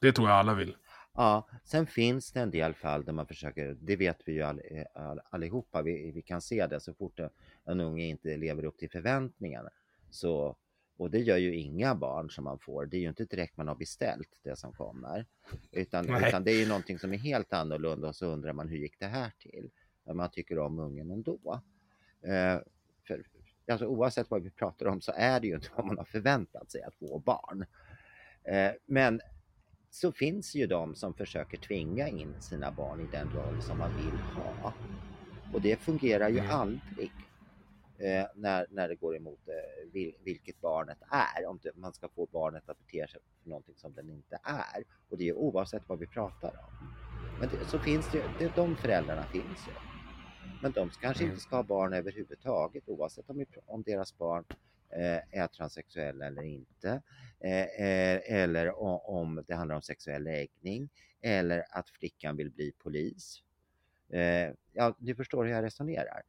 [0.00, 0.76] Det tror jag alla vill.
[1.14, 4.60] Ja, sen finns det en del fall där man försöker, det vet vi ju all,
[4.94, 7.20] all, allihopa, vi, vi kan se det så fort
[7.64, 9.70] en unge inte lever upp till förväntningarna.
[10.10, 10.56] Så,
[10.96, 13.68] och det gör ju inga barn som man får, det är ju inte direkt man
[13.68, 15.26] har beställt det som kommer.
[15.70, 16.28] Utan, Nej.
[16.28, 18.98] utan det är ju någonting som är helt annorlunda och så undrar man hur gick
[18.98, 19.70] det här till?
[20.04, 21.60] Men man tycker om ungen ändå.
[22.22, 22.58] Eh,
[23.06, 23.24] för,
[23.70, 26.70] alltså, oavsett vad vi pratar om så är det ju inte vad man har förväntat
[26.70, 27.64] sig att få barn.
[28.44, 29.20] Eh, men
[29.90, 33.96] så finns ju de som försöker tvinga in sina barn i den roll som man
[33.96, 34.72] vill ha.
[35.52, 36.50] Och det fungerar ju Mm.
[36.50, 37.12] aldrig
[37.98, 41.46] eh, när, när det går emot eh, vil, vilket barnet är.
[41.46, 44.84] Om det, man ska få barnet att bete sig för någonting som den inte är.
[45.08, 46.88] Och det är oavsett vad vi pratar om.
[47.40, 49.91] Men det, så finns det, det, de föräldrarna finns ju.
[50.62, 54.44] Men de kanske inte ska ha barn överhuvudtaget oavsett om, om deras barn
[54.90, 57.02] eh, är transsexuella eller inte.
[57.40, 60.88] Eh, eh, eller om det handlar om sexuell läggning.
[61.22, 63.42] Eller att flickan vill bli polis.
[64.72, 66.22] Ja, du förstår hur jag resonerar.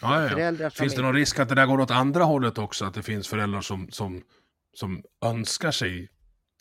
[0.00, 2.84] Ja, ja, Finns det någon risk att det där går åt andra hållet också?
[2.84, 4.22] Att det finns föräldrar som, som,
[4.72, 6.10] som önskar sig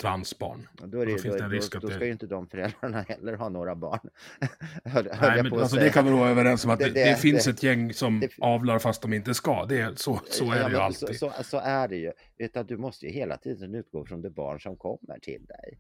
[0.04, 0.68] transbarn?
[0.74, 2.12] Då, är det, Då då, finns det en risk då, att då det- ska ju
[2.12, 4.10] inte de föräldrarna heller ha några barn.
[4.86, 7.48] Höll Nej, men alltså, det kan vi vara överens om att Det- det, det, finns
[7.48, 9.66] ett gäng som avlar fast de inte ska.
[9.66, 11.20] Det är, så, så är Ja, det ju alltid.
[11.20, 12.12] Så, så, så är det ju.
[12.38, 15.80] Utan du måste ju hela tiden utgå från det barn som kommer till dig.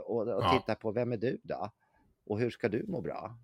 [0.00, 0.58] Och, och Ja.
[0.60, 1.70] titta på vem är du då?
[2.26, 3.38] Och hur ska du må bra?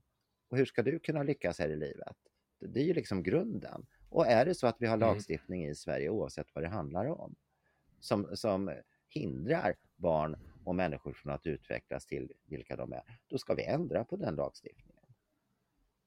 [0.51, 2.17] Och hur ska du kunna lyckas här i livet?
[2.61, 3.87] Det, är ju liksom grunden.
[4.09, 5.09] Och är det så att vi har Mm.
[5.09, 7.35] lagstiftning i Sverige oavsett vad det handlar om
[8.01, 8.71] som, som
[9.09, 14.05] hindrar barn och människor från att utvecklas till vilka de är, då ska vi ändra
[14.05, 15.05] på den lagstiftningen.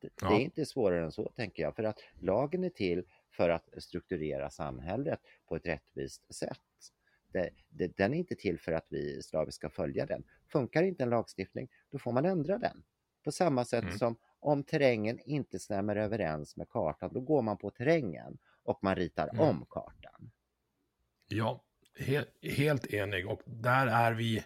[0.01, 0.29] Det, Ja.
[0.29, 3.69] det är inte svårare än så tänker jag, för att lagen är till för att
[3.77, 6.59] strukturera samhället på ett rättvist sätt.
[7.31, 10.23] Det, det, den är inte till för att vi slaviskt ska följa den.
[10.47, 12.83] Funkar inte en lagstiftning, då får man ändra den.
[13.23, 13.97] På samma sätt Mm.
[13.97, 18.95] som om terrängen inte stämmer överens med kartan, då går man på terrängen och man
[18.95, 19.39] ritar Mm.
[19.39, 20.31] om kartan.
[21.27, 21.63] Ja,
[21.99, 23.27] he, helt enig.
[23.27, 24.43] Och där är vi...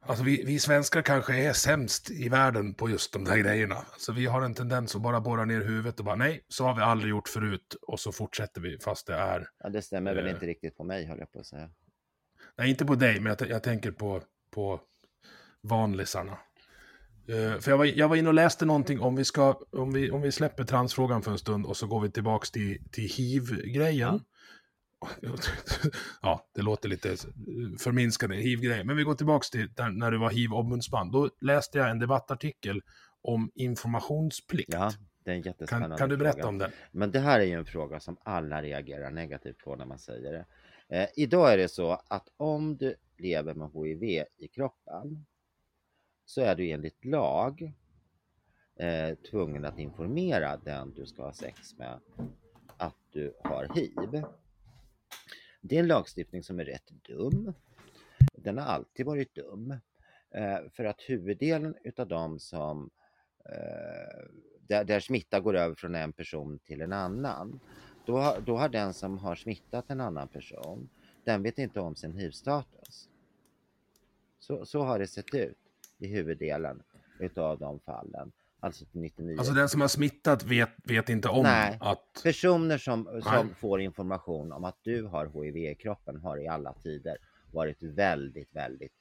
[0.00, 3.74] Alltså vi, vi svenskar kanske är sämst i världen på just de där grejerna.
[3.74, 6.74] Alltså vi har en tendens att bara borra ner huvudet och bara nej, så har
[6.74, 7.76] vi aldrig gjort förut.
[7.82, 9.48] Och så fortsätter vi fast det är...
[9.62, 10.32] Ja, det stämmer väl Eh.
[10.32, 11.70] inte riktigt på mig, höll jag på att säga.
[12.58, 14.80] Nej, inte på dig, men jag, jag tänker på, på
[15.62, 16.38] vanlisarna.
[17.28, 20.10] Eh, för jag var, jag var inne och läste någonting om vi, ska, om, vi,
[20.10, 24.20] om vi släpper transfrågan för en stund och så går vi tillbaks till, till hiv-grejen.
[26.22, 27.16] Ja, det låter lite
[27.78, 28.86] förminskande, hiv-grejen.
[28.86, 31.10] Men vi går tillbaks till där, när du var hiv-ombudsman.
[31.10, 32.82] Då läste jag en debattartikel
[33.22, 34.72] om informationsplikt.
[34.72, 34.92] Ja,
[35.24, 36.48] Det är en jättespännande Kan, kan du berätta fråga.
[36.48, 36.70] om den?
[36.92, 40.32] Men det här är ju en fråga som alla reagerar negativt på när man säger
[40.32, 40.46] det.
[40.88, 44.02] Eh, idag är det så att om du lever med HIV
[44.36, 45.26] i kroppen
[46.24, 47.72] så är du enligt lag
[48.78, 52.00] eh, tvungen att informera den du ska ha sex med
[52.76, 54.24] att du har hiv.
[55.68, 57.52] Det är en lagstiftning som är rätt dum.
[58.32, 59.70] Den har alltid varit dum.
[60.30, 62.90] Eh, för att huvuddelen utav de som
[63.44, 64.28] eh,
[64.60, 67.60] där, där smitta går över från en person till en annan,
[68.06, 70.88] då, har- då har den som har smittat en annan person,
[71.24, 73.08] den vet inte om sin hiv-status.
[74.38, 75.58] Så, så har det sett ut
[75.98, 76.82] i huvuddelen
[77.18, 78.32] utav de fallen.
[78.60, 79.36] Alltså till 99.
[79.38, 81.78] Alltså den som har smittat vet, vet inte om Nej.
[81.80, 82.20] att...
[82.22, 83.22] Personer som, Nej.
[83.22, 87.16] som får information om att du har HIV i kroppen har i alla tider
[87.52, 88.92] varit väldigt, väldigt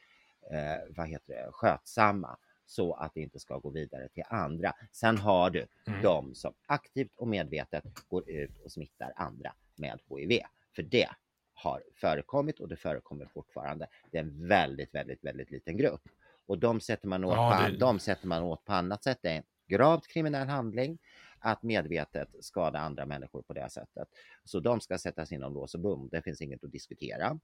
[0.52, 4.74] eh, vad heter det, skötsamma så att det inte ska gå vidare till andra.
[4.92, 6.02] Sen har du Mm.
[6.02, 10.40] de som aktivt och medvetet går ut och smittar andra med HIV.
[10.76, 11.10] För det
[11.54, 13.88] har förekommit och det förekommer fortfarande.
[14.12, 16.02] Det är en väldigt, väldigt, väldigt liten grupp.
[16.46, 19.20] Och de sätter man åt, Ja, på, det- de sätter man åt på annat sätt.
[19.22, 20.98] Det är en gravt kriminell handling
[21.40, 24.08] att medvetet skada andra människor på det sättet.
[24.44, 26.10] Så de ska sättas inom lås och bom.
[26.12, 27.40] Det finns inget att diskutera.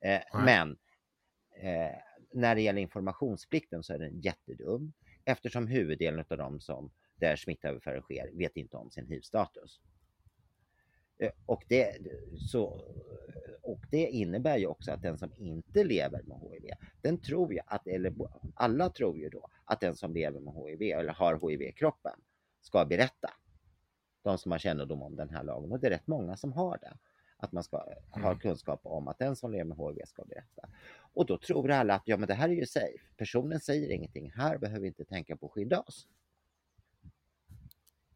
[0.00, 0.70] Eh, men
[1.62, 1.96] eh,
[2.32, 4.92] när det gäller informationsplikten så är den jättedum
[5.24, 9.80] eftersom huvuddelen av de som där smittöverföring sker vet inte om sin hiv-status.
[11.18, 11.98] Eh, Och det,
[12.50, 12.64] så,
[13.62, 16.70] och det innebär ju också att den som inte lever med HIV,
[17.02, 18.14] den tror ju att, eller
[18.54, 22.20] alla tror ju då att den som lever med HIV eller har HIV i kroppen
[22.60, 23.30] ska berätta.
[24.22, 26.78] De som har kännedom om den här lagen och det är rätt många som har
[26.78, 26.96] det.
[27.40, 27.76] Att man ska
[28.10, 28.38] ha Mm.
[28.38, 30.68] kunskap om att den som lever med HIV ska berätta.
[31.14, 32.98] Och då tror alla att ja men det här är ju safe.
[33.16, 34.30] Personen säger ingenting.
[34.30, 36.08] Här behöver vi inte tänka på att skydda oss.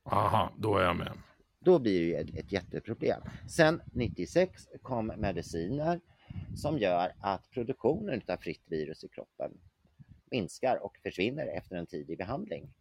[0.03, 1.13] Aha, då är jag med.
[1.65, 3.23] Då blir det ju ett, ett jätteproblem.
[3.49, 6.01] Sen 96 kom mediciner
[6.57, 9.61] som gör att produktionen av fritt virus i kroppen
[10.31, 12.75] minskar och försvinner efter en tid i behandling.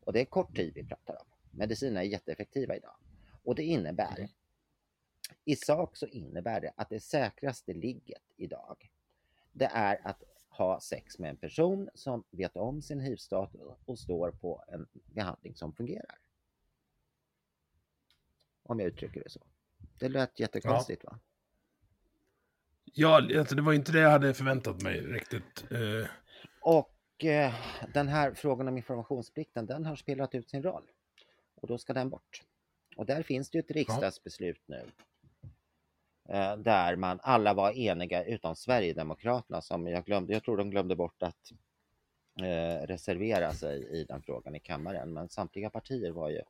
[0.00, 1.26] Och det är kort tid vi pratar om.
[1.50, 2.94] Mediciner är jätteeffektiva idag.
[3.44, 4.28] Och det innebär,
[5.44, 8.90] i sak så innebär det att det säkraste ligget idag,
[9.52, 14.30] det är att ha sex med en person som vet om sin hiv-status och står
[14.30, 16.18] på en behandling som fungerar.
[18.62, 19.40] Om jag uttrycker det så.
[19.98, 21.18] Det lät jättekonstigt va?
[22.84, 25.64] Ja, alltså, det var inte det jag hade förväntat mig riktigt.
[25.70, 26.06] Eh,
[26.60, 27.54] Och eh,
[27.94, 30.84] den här frågan om informationsplikten, den har spelat ut sin roll.
[31.54, 32.42] Och då ska den bort.
[32.96, 34.86] Och där finns det ju ett riksdagsbeslut nu.
[36.28, 40.96] Eh, där man alla var eniga utom Sverigedemokraterna som jag glömde, jag tror de glömde
[40.96, 41.52] bort att
[42.40, 45.12] eh, reservera sig i den frågan i kammaren.
[45.12, 46.42] Men samtliga partier var ju,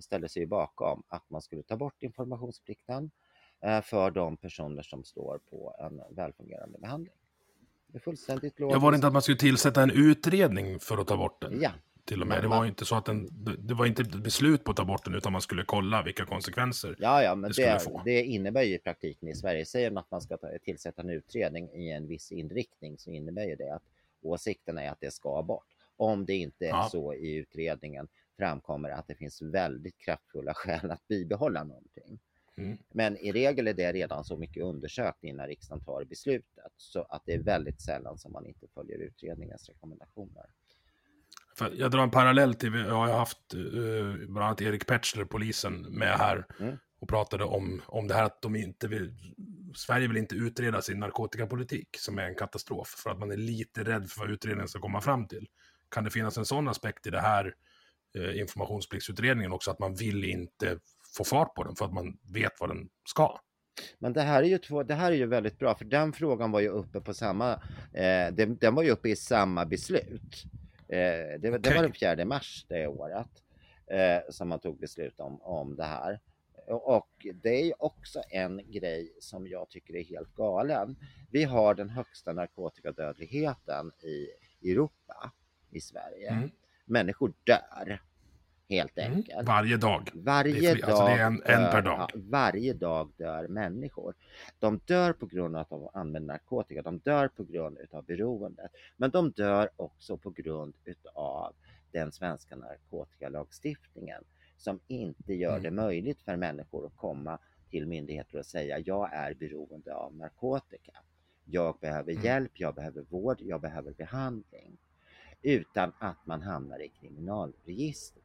[0.00, 3.10] ställde sig bakom att man skulle ta bort informationsplikten
[3.60, 7.14] eh, för de personer som står på en välfungerande behandling.
[7.86, 8.74] Det är fullständigt logiskt.
[8.74, 11.60] jag var det inte att man skulle tillsätta en utredning för att ta bort den?
[11.62, 11.70] Ja,
[12.04, 12.34] Till och med.
[12.42, 13.28] Men Det var inte så att den,
[13.58, 16.96] det var inte beslut på att ta bort den, utan man skulle kolla vilka konsekvenser.
[16.98, 18.02] Ja, ja, men det skulle det, få.
[18.04, 21.10] det innebär ju i praktiken i Sverige, säger man att man ska ta, tillsätta en
[21.10, 23.82] utredning i en viss inriktning så innebär ju det att
[24.22, 25.66] åsikten är att det ska bort.
[25.96, 26.88] Om det inte är Ja.
[26.92, 28.08] så i utredningen
[28.42, 32.20] framkommer att det finns väldigt kraftfulla skäl att bibehålla någonting.
[32.56, 32.78] Mm.
[32.90, 37.22] Men i regel är det redan så mycket undersökt innan riksdagen tar beslutet så att
[37.26, 40.44] det är väldigt sällan som man inte följer utredningens rekommendationer.
[41.72, 46.18] Jag drar en parallell till, jag har haft eh, bland annat Erik Petschler, polisen, med
[46.18, 46.76] här Mm.
[47.00, 49.14] och pratade om, om det här att de inte vill,
[49.74, 53.84] Sverige vill inte utreda sin narkotikapolitik, som är en katastrof, för att man är lite
[53.84, 55.48] rädd för vad utredningen ska komma fram till.
[55.88, 57.54] Kan det finnas en sån aspekt i det här
[58.34, 60.78] informationspliktsutredningen också, att man vill inte
[61.16, 63.38] få fart på den för att man vet vad den ska?
[63.98, 66.50] Men det här är ju, två, det här är ju väldigt bra för den frågan
[66.50, 67.52] var ju uppe på samma,
[67.92, 70.44] eh, den, den var ju uppe i samma beslut.
[70.88, 73.28] Eh, det, var- det var den 4 mars det året
[73.86, 76.20] eh, som man tog beslut om, om det här.
[76.66, 80.96] Och det är ju också en grej som jag tycker är helt galen.
[81.30, 84.28] Vi har den högsta narkotikadödligheten i
[84.70, 85.32] Europa,
[85.70, 86.30] i Sverige.
[86.30, 86.50] Mm.
[86.92, 88.00] Människor dör,
[88.68, 89.12] helt Mm.
[89.12, 89.48] enkelt.
[89.48, 90.10] Varje dag.
[90.14, 92.10] Varje dag, alltså det är en- en per dag.
[92.14, 94.14] Ja, varje dag dör människor.
[94.58, 98.70] De dör på grund av att de använder narkotika, de dör på grund av beroendet.
[98.96, 100.74] Men de dör också på grund
[101.14, 101.54] av
[101.92, 104.24] den svenska narkotikalagstiftningen
[104.56, 105.62] som inte gör Mm.
[105.62, 107.38] det möjligt för människor att komma
[107.70, 110.92] till myndigheter och säga jag är beroende av narkotika.
[111.44, 112.24] Jag behöver Mm.
[112.24, 114.78] hjälp, jag behöver vård, jag behöver behandling.
[115.42, 118.24] Utan att man hamnar i kriminalregistret.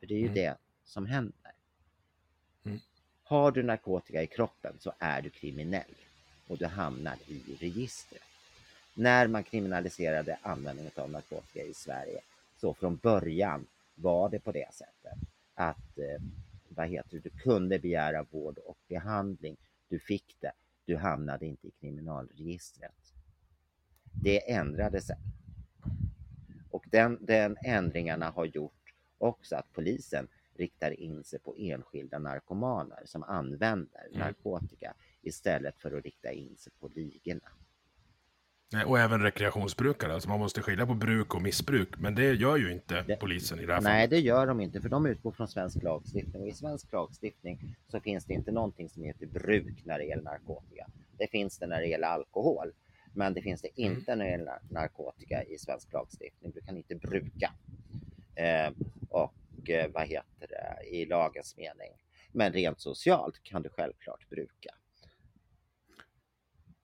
[0.00, 0.34] För det är ju Mm.
[0.34, 1.52] det som händer.
[2.64, 2.80] Mm.
[3.22, 5.94] Har du narkotika i kroppen så är du kriminell
[6.48, 8.22] och du hamnar i registret.
[8.94, 12.20] När man kriminaliserade användningen av narkotika i Sverige
[12.60, 15.18] så från början var det på det sättet
[15.54, 16.22] att eh,
[16.68, 19.56] vad heter det, du kunde begära vård och behandling.
[19.88, 20.52] Du fick det.
[20.84, 23.12] Du hamnade inte i kriminalregistret.
[24.22, 25.18] Det ändrades sen.
[26.96, 28.72] Den, den ändringarna har gjort
[29.18, 34.18] också att polisen riktar in sig på enskilda narkomaner som använder Mm.
[34.20, 37.48] narkotika istället för att rikta in sig på ligorna.
[38.72, 40.14] Nej, Och även rekreationsbrukare.
[40.14, 41.88] Alltså man måste skilja på bruk och missbruk.
[41.98, 44.10] Men det gör ju inte Det- polisen i det här Nej, fallet.
[44.10, 48.00] det gör de inte för de utgår från svensk lagstiftning och i svensk lagstiftning så
[48.00, 50.86] finns det inte någonting som heter bruk när det gäller narkotika.
[51.18, 52.72] Det finns det när det gäller alkohol,
[53.16, 53.92] men det finns det Mm.
[53.92, 56.52] inte när det gäller nar- narkotika i svensk lagstiftning.
[56.54, 57.52] Du kan inte bruka.
[58.34, 58.70] Eh,
[59.08, 61.90] och eh, vad heter det i lagens mening.
[62.32, 64.74] Men rent socialt kan du självklart bruka.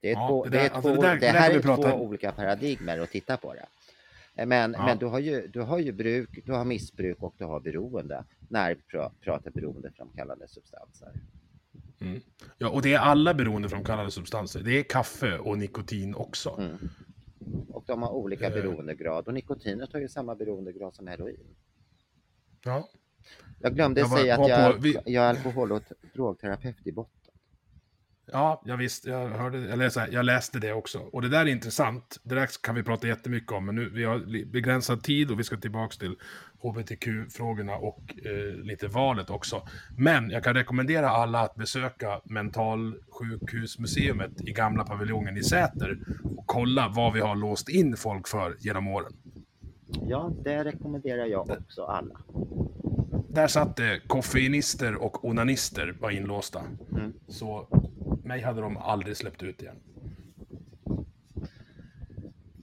[0.00, 1.38] Det, är Ja, två, det det, där- är alltså två, det där- det det där
[1.40, 3.66] här är två olika paradigmer att titta på det.
[4.46, 4.86] Men, Ja.
[4.86, 8.24] men du, har ju, du har ju bruk, du har missbruk och du har beroende
[8.48, 11.12] när vi pra- pratar beroendeframkallande substanser.
[12.02, 12.20] Mm.
[12.58, 14.60] Ja, och det är alla beroendeframkallande substanser.
[14.62, 16.50] Det är kaffe och nikotin också.
[16.58, 16.76] Mm.
[17.68, 18.52] Och de har olika Eh.
[18.52, 21.54] beroendegrad och nikotinet har ju samma beroendegrad som heroin.
[22.64, 22.88] Ja.
[23.60, 25.82] Jag glömde Jag var- säga var att jag, på- vi- jag är alkohol och
[26.14, 27.18] drogterapeut i botten.
[28.32, 30.98] Ja, jag visste, jag hörde, eller så här, jag läste det också.
[30.98, 32.20] Och det där är intressant.
[32.22, 35.44] Det där kan vi prata jättemycket om, men nu vi har begränsad tid och vi
[35.44, 36.16] ska tillbaka till
[36.62, 39.62] hbtq-frågorna och eh, lite valet också.
[39.98, 45.98] Men jag kan rekommendera alla att besöka mentalsjukhusmuseet i gamla paviljongen i Säter
[46.36, 49.12] och kolla vad vi har låst in folk för genom åren.
[50.08, 52.20] Ja, det rekommenderar jag också alla.
[53.28, 56.62] Där satt det koffeinister och onanister var inlåsta.
[56.92, 57.12] Mm.
[57.28, 57.68] Så
[58.24, 59.76] mig hade de aldrig släppt ut igen.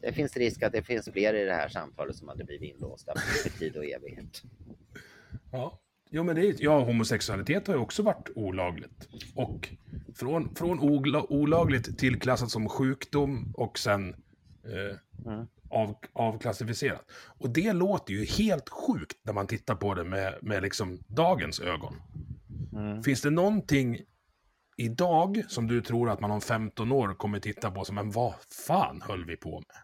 [0.02, 3.14] Det finns risk att det finns fler i det här samtalet som hade blivit inlåsta
[3.44, 4.42] för tid och evighet.
[5.52, 9.08] Ja, jo, men det är, ja, homosexualitet har ju också varit olagligt.
[9.36, 9.70] Och
[10.16, 10.80] från, från
[11.30, 14.10] olagligt till klassat som sjukdom och sen
[14.64, 15.48] eh, Mm.
[15.70, 17.06] av, avklassificerat.
[17.40, 21.60] Och det låter ju helt sjukt när man tittar på det med, med liksom dagens
[21.60, 21.96] ögon.
[22.74, 23.04] Mm.
[23.04, 24.00] Finns det någonting
[24.78, 28.34] idag som du tror att man om 15 år kommer titta på som, men vad
[28.68, 29.78] fan höll vi på med?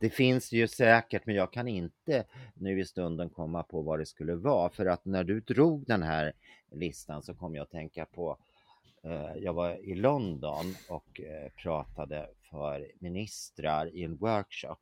[0.00, 4.06] Det finns ju säkert, men jag kan inte nu i stunden komma på vad det
[4.06, 4.70] skulle vara.
[4.70, 6.32] För att när du drog den här
[6.72, 8.38] listan så kom jag att tänka på,
[9.04, 14.76] eh, jag var i London och eh, pratade för ministrar i en workshop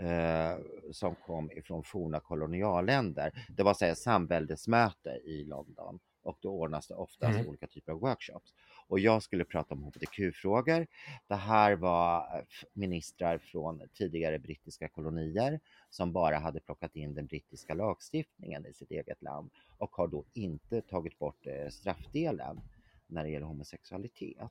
[0.00, 0.56] eh,
[0.92, 3.44] som kom ifrån forna kolonialländer.
[3.56, 7.48] Det var så här samväldesmöte i London och då ordnas det oftast Mm.
[7.48, 8.54] olika typer av workshops.
[8.88, 10.86] Och jag skulle prata om hbtq-frågor.
[11.26, 17.26] Det här var eh, ministrar från tidigare brittiska kolonier som bara hade plockat in den
[17.26, 22.60] brittiska lagstiftningen i sitt eget land och har då inte tagit bort eh, straffdelen
[23.06, 24.50] när det gäller homosexualitet.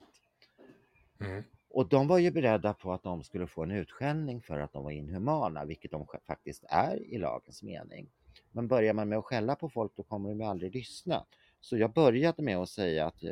[1.20, 1.44] Mm.
[1.70, 4.84] Och de var ju beredda på att de skulle få en utskällning för att de
[4.84, 8.10] var inhumana, vilket de faktiskt är i lagens mening.
[8.52, 11.26] Men börjar man med att skälla på folk då kommer de ju aldrig lyssna.
[11.68, 13.32] Så jag började med att säga att eh,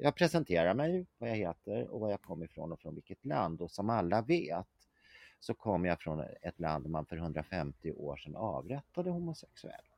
[0.00, 3.60] jag presenterar mig, vad jag heter och var jag kommer ifrån och från vilket land.
[3.60, 4.66] Och som alla vet
[5.40, 9.96] så kommer jag från ett land där man för 150 år sedan avrättade homosexuella.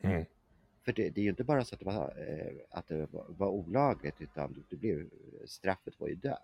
[0.00, 0.24] Mm.
[0.84, 3.48] För det, det är ju inte bara så att det var, eh, att det var
[3.48, 5.10] olagligt utan det blev,
[5.46, 6.38] straffet var ju död.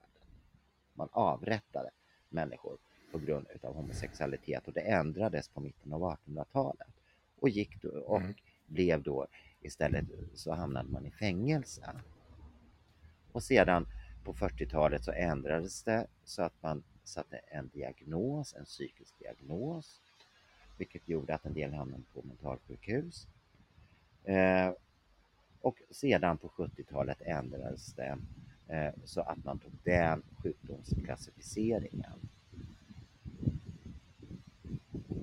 [0.95, 1.90] Man avrättade
[2.29, 2.79] människor
[3.12, 6.88] på grund av homosexualitet och det ändrades på mitten av 1800-talet.
[7.40, 8.35] Och gick då, och Mm.
[8.66, 9.27] blev då
[9.62, 12.01] istället så hamnade man i fängelse.
[13.33, 13.87] Och sedan
[14.25, 20.01] på 40-talet så ändrades det så att man satte en diagnos, en psykisk diagnos,
[20.79, 23.27] vilket gjorde att en del hamnade på mentalsjukhus.
[24.24, 24.72] Eh,
[25.61, 28.18] och sedan på 70-talet ändrades det
[28.68, 32.28] eh, så att man tog den sjukdomsklassificeringen.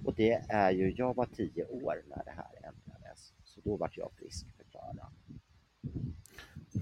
[0.05, 2.59] Och det är ju, jag var 10 år när det här
[3.70, 4.99] då vart jag friskförklarad.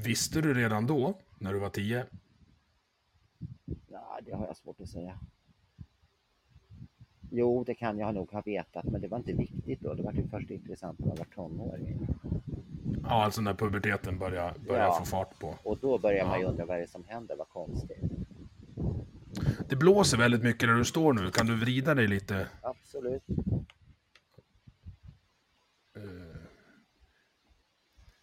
[0.03, 2.05] Visste du redan då, när du var 10,
[3.87, 5.19] Ja, det har jag svårt att säga.
[7.31, 9.93] Jo, det kan jag nog ha vetat, men det var inte viktigt då.
[9.93, 12.07] Det var ju först intressant när jag var tonåring.
[13.03, 14.99] ja, alltså när puberteten började, började Ja.
[14.99, 15.55] få fart på.
[15.63, 18.11] Och då börjar man ju undra vad är det som händer, vad konstigt.
[19.69, 21.31] Det blåser väldigt mycket där du står nu.
[21.31, 22.47] Kan du vrida dig lite?
[22.61, 23.23] Absolut.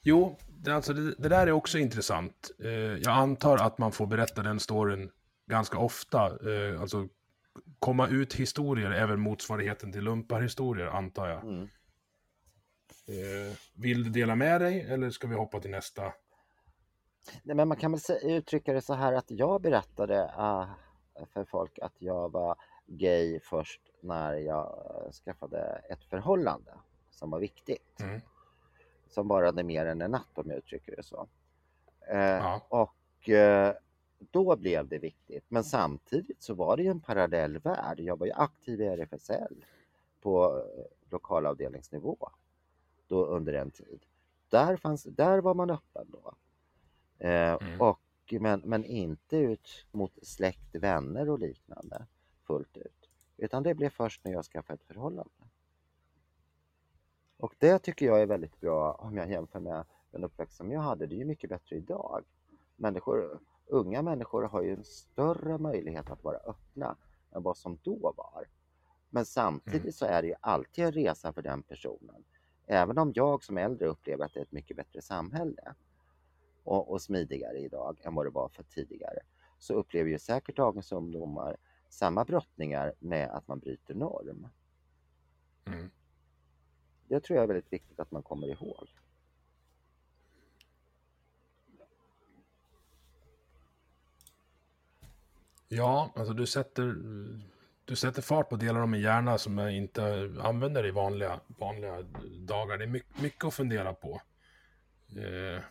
[0.04, 2.50] Jo, det, alltså, det, det där är också intressant.
[2.64, 5.10] Eh, jag antar att man får berätta den storyn
[5.46, 6.26] ganska ofta.
[6.26, 7.08] Eh, alltså
[7.78, 11.42] komma ut historier väl motsvarigheten till lumparhistorier, antar jag.
[11.42, 11.68] Mm.
[13.08, 16.02] Eh, vill du dela med dig eller ska vi hoppa till nästa?
[17.42, 20.70] Nej, men man kan väl uttrycka det så här att jag berättade uh,
[21.32, 26.74] för folk att jag var gay först när jag eh, skaffade ett förhållande
[27.10, 28.00] som var viktigt.
[28.00, 28.20] Mm.
[29.14, 31.28] Som varade mer än en natt om jag uttrycker det så.
[32.08, 32.60] Eh, Ja.
[32.68, 33.74] Och eh,
[34.18, 35.44] då blev det viktigt.
[35.48, 38.00] Men samtidigt så var det ju en parallell värld.
[38.00, 39.64] Jag var ju aktiv i RFSL
[40.20, 42.16] på eh, lokalavdelningsnivå
[43.06, 44.04] då under en tid.
[44.48, 46.34] Där, fanns, där var man öppen då.
[47.18, 47.80] Eh, Mm.
[47.80, 48.00] och,
[48.40, 52.06] men, men inte ut mot släkt, vänner och liknande
[52.46, 53.10] fullt ut.
[53.36, 55.30] Utan det blev först när jag skaffade ett förhållande.
[57.44, 60.80] Och det tycker jag är väldigt bra om jag jämför med den uppväxt som jag
[60.80, 61.06] hade.
[61.06, 62.24] Det är ju mycket bättre idag.
[62.76, 66.96] Människor, unga människor har ju en större möjlighet att vara öppna
[67.34, 68.46] än vad som då var.
[69.10, 69.92] Men samtidigt Mm.
[69.92, 72.24] så är det ju alltid en resa för den personen.
[72.66, 75.74] Även om jag som äldre upplever att det är ett mycket bättre samhälle
[76.62, 79.20] och, och smidigare idag än vad det var för tidigare
[79.58, 81.56] så upplever ju säkert dagens ungdomar
[81.88, 84.48] samma brottningar med att man bryter norm.
[85.66, 85.90] Mm.
[87.14, 88.88] Det tror jag är väldigt viktigt att man kommer ihåg.
[95.68, 96.94] Ja, alltså du sätter,
[97.84, 102.02] du sätter fart på delar av min hjärna som jag inte använder i vanliga, vanliga
[102.38, 102.78] dagar.
[102.78, 104.20] Det är mycket, mycket att fundera på.
[105.08, 105.62] Eh,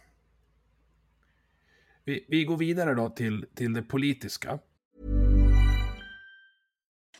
[2.04, 4.60] vi, vi går vidare då till, till det politiska.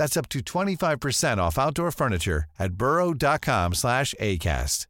[0.00, 4.88] That's up to 25% off outdoor furniture at burrow.com/acast.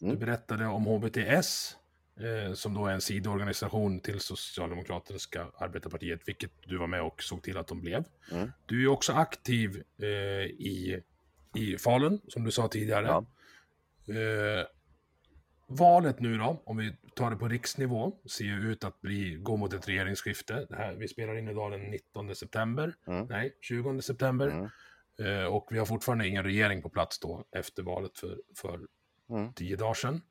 [0.00, 1.76] Du berättade om HBTS,
[2.20, 7.42] eh, som då är en sidoorganisation till Socialdemokratiska arbetarpartiet, vilket du var med och såg
[7.42, 8.04] till att de blev.
[8.32, 8.52] Mm.
[8.66, 11.02] Du är också aktiv eh, i,
[11.54, 13.06] i Falun, som du sa tidigare.
[13.06, 13.24] Ja.
[14.14, 14.66] Eh,
[15.70, 19.56] valet nu då, om vi tar det på riksnivå, ser ju ut att bli, gå
[19.56, 20.66] mot ett regeringsskifte.
[20.70, 23.26] Det här, vi spelar in idag den 19 september, Mm.
[23.26, 24.48] nej, 20 september.
[24.48, 24.68] Mm.
[25.20, 28.80] Eh, och vi har fortfarande ingen regering på plats då efter valet för, för
[29.30, 29.52] Mm.
[29.52, 30.22] tio dagar sedan.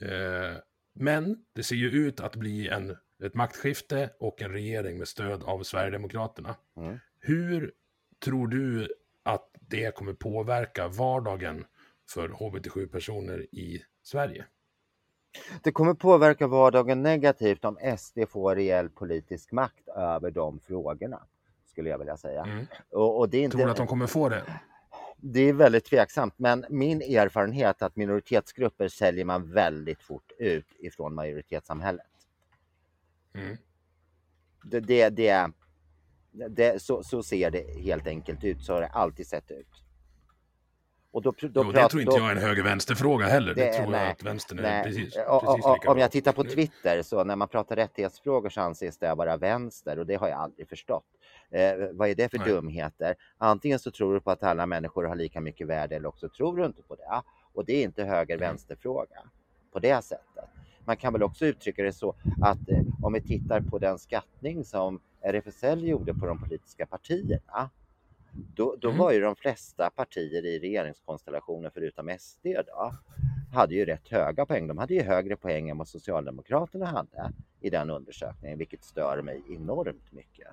[0.00, 0.56] Eh,
[0.92, 5.42] men det ser ju ut att bli en, ett maktskifte och en regering med stöd
[5.42, 6.56] av Sverigedemokraterna.
[6.76, 6.98] Mm.
[7.20, 7.72] Hur
[8.24, 8.88] tror du
[9.22, 11.64] att det kommer påverka vardagen
[12.10, 14.44] för hbtq-personer i Sverige?
[15.62, 21.20] Det kommer påverka vardagen negativt om SD får reell politisk makt över de frågorna,
[21.70, 22.44] skulle jag vilja säga.
[22.44, 22.66] Mm.
[22.90, 24.42] Och, och det, är inte, Tror du att de kommer få det?
[25.20, 30.66] det är väldigt tveksamt, men min erfarenhet är att minoritetsgrupper säljer man väldigt fort ut
[30.78, 32.06] ifrån majoritetssamhället.
[33.34, 33.56] Mm.
[34.64, 35.50] Det, det, det,
[36.48, 39.85] det, så, så ser det helt enkelt ut, så har det alltid sett ut.
[41.16, 43.54] Och då, då Jo, det tror inte då- jag är en höger-vänster-fråga heller.
[43.54, 46.10] Det, Det- tror nej, jag att vänstern är Nej, precis, och- precis och- Om jag
[46.10, 50.14] tittar på Twitter så när man pratar rättighetsfrågor så anses det vara vänster och det
[50.14, 51.04] har jag aldrig förstått.
[51.50, 52.48] Eh, vad är det för Nej.
[52.48, 53.14] dumheter?
[53.38, 56.56] Antingen så tror du på att alla människor har lika mycket värde eller också tror
[56.56, 57.22] du inte på det.
[57.54, 59.16] Och det är inte höger-vänster-fråga
[59.72, 60.44] på det sättet.
[60.84, 64.64] Man kan väl också uttrycka det så att eh, om vi tittar på den skattning
[64.64, 67.70] som RFSL gjorde på de politiska partierna
[68.32, 68.98] då, då Mm.
[68.98, 72.92] var ju de flesta partier i regeringskonstellationen förutom SD då,
[73.52, 74.66] hade ju rätt höga poäng.
[74.66, 79.42] De hade ju högre poäng än vad Socialdemokraterna hade i den undersökningen, vilket stör mig
[79.50, 80.48] enormt mycket.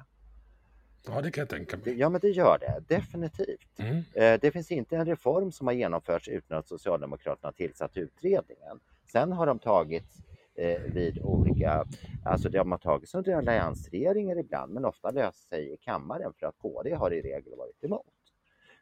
[1.05, 1.99] Ja, det kan jag tänka mig.
[1.99, 3.79] Ja, men det gör det definitivt.
[3.79, 3.95] Mm.
[4.13, 8.79] Eh, Det finns inte en reform som har genomförts utan att Socialdemokraterna tillsatt utredningen.
[9.11, 10.05] Sen har de tagit
[10.93, 11.85] vid olika,
[12.23, 16.57] alltså de har tagits under alliansregeringar ibland, men ofta löst sig i kammaren för att
[16.57, 18.05] KD har i regel varit emot.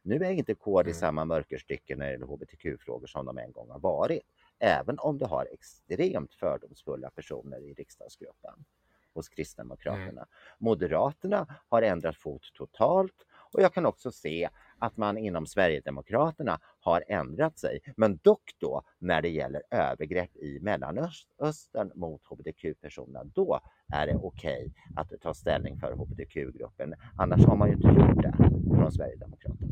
[0.04, 0.94] Nu är inte KD Mm.
[1.00, 4.22] samma mörkerstycke när det gäller hbtq-frågor som de en gång har varit,
[4.60, 8.66] även om det har extremt fördomsfulla personer i riksdagsgruppen
[9.14, 10.28] hos Kristdemokraterna.
[10.58, 14.50] Moderaterna har ändrat fot totalt och jag kan också se
[14.82, 17.80] att man inom Sverigedemokraterna har ändrat sig.
[17.98, 23.60] Men dock då när det gäller övergrepp i Mellanöstern mot hbtq-personer, då
[23.94, 26.96] är det okej att ta ställning för hbtq-gruppen.
[27.18, 28.34] Annars har man ju inte gjort det
[28.76, 29.72] från Sverigedemokraterna.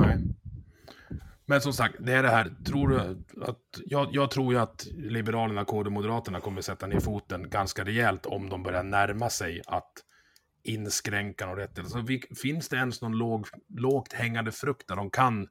[0.00, 0.18] Nej.
[1.46, 2.52] Men som sagt, det är det här.
[2.66, 2.98] Tror du
[3.42, 7.84] att, jag, jag tror ju att Liberalerna, KD och Moderaterna kommer sätta ner foten ganska
[7.84, 9.92] rejält om de börjar närma sig att
[10.64, 11.88] inskränka någon rätt.
[11.88, 15.48] Så vi, finns det ens någon låg, lågt hängande frukt där de kan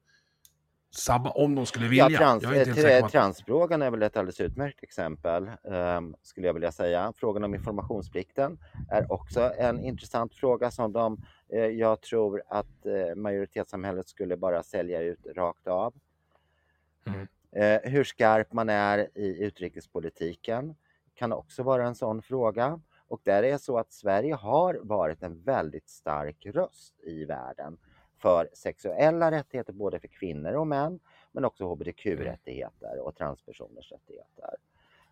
[0.92, 2.10] sabba om de skulle vilja?
[2.10, 3.12] Ja, trans, jag är inte helt eh, att...
[3.12, 7.14] Transfrågan är väl ett alldeles utmärkt exempel, ehm, skulle jag vilja säga.
[7.16, 8.60] Frågan om informationsplikten
[8.90, 11.18] är också en intressant fråga som de,
[11.50, 15.94] eh, jag tror att eh, majoritetssamhället skulle bara sälja ut rakt av.
[17.06, 17.28] Mm.
[17.52, 20.76] Eh, hur skarp man är i utrikespolitiken
[21.16, 22.80] kan också vara en sån fråga.
[23.14, 27.78] Och där är det så att Sverige har varit en väldigt stark röst i världen
[28.18, 31.00] för sexuella rättigheter både för kvinnor och män
[31.32, 34.56] men också hbtq-rättigheter och transpersoners rättigheter.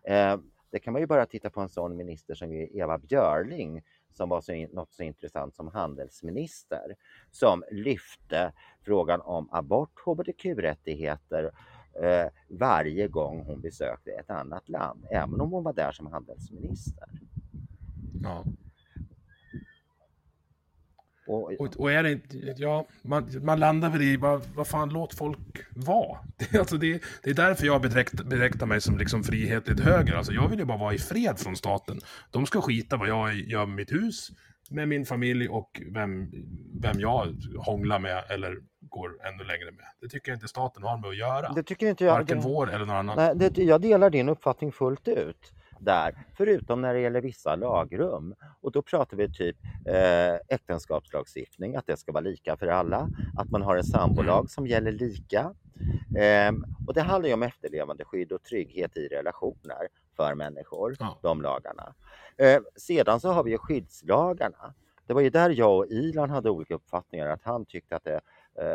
[0.02, 0.40] Eh,
[0.70, 4.40] det kan man ju bara titta på en sån minister som Eva Björling som var
[4.40, 6.96] så in, något så intressant som handelsminister
[7.30, 8.52] som lyfte
[8.84, 11.50] frågan om abort, hbtq-rättigheter
[12.02, 17.08] eh, varje gång hon besökte ett annat land, även om hon var där som handelsminister.
[18.22, 18.44] Ja.
[21.26, 24.88] Och, Och, och är det inte, ja, man, man landar väl i, vad, vad fan,
[24.88, 25.38] låt folk
[25.70, 26.18] vara.
[26.38, 30.14] Det, alltså det, det är därför jag bedräkt, mig som liksom frihetligt höger.
[30.14, 32.00] Alltså jag vill ju bara vara i fred från staten.
[32.30, 34.28] De ska skita vad jag gör med mitt hus,
[34.70, 36.30] med min familj och vem,
[36.80, 39.84] vem jag hånglar med eller går ännu längre med.
[40.00, 41.52] Det tycker jag inte staten har med att göra.
[41.52, 42.12] det tycker inte jag.
[42.12, 43.16] Varken det- vår eller någon annan.
[43.16, 45.52] Nej, det, jag delar din uppfattning fullt ut
[45.84, 48.34] där, förutom när det gäller vissa lagrum.
[48.60, 49.56] Och då pratar vi typ
[49.86, 53.08] eh, äktenskapslagstiftning, att det ska vara lika för alla,
[53.38, 55.54] att man har en sambolag som gäller lika.
[56.18, 61.18] Ehm, och det handlar ju om efterlevandeskydd och trygghet i relationer för människor, Ja.
[61.22, 61.94] de lagarna.
[62.36, 64.74] Eh, sedan så har vi ju skyddslagarna.
[65.06, 68.14] Det var ju där jag och Ilan hade olika uppfattningar, att han tyckte att det
[68.14, 68.20] eh,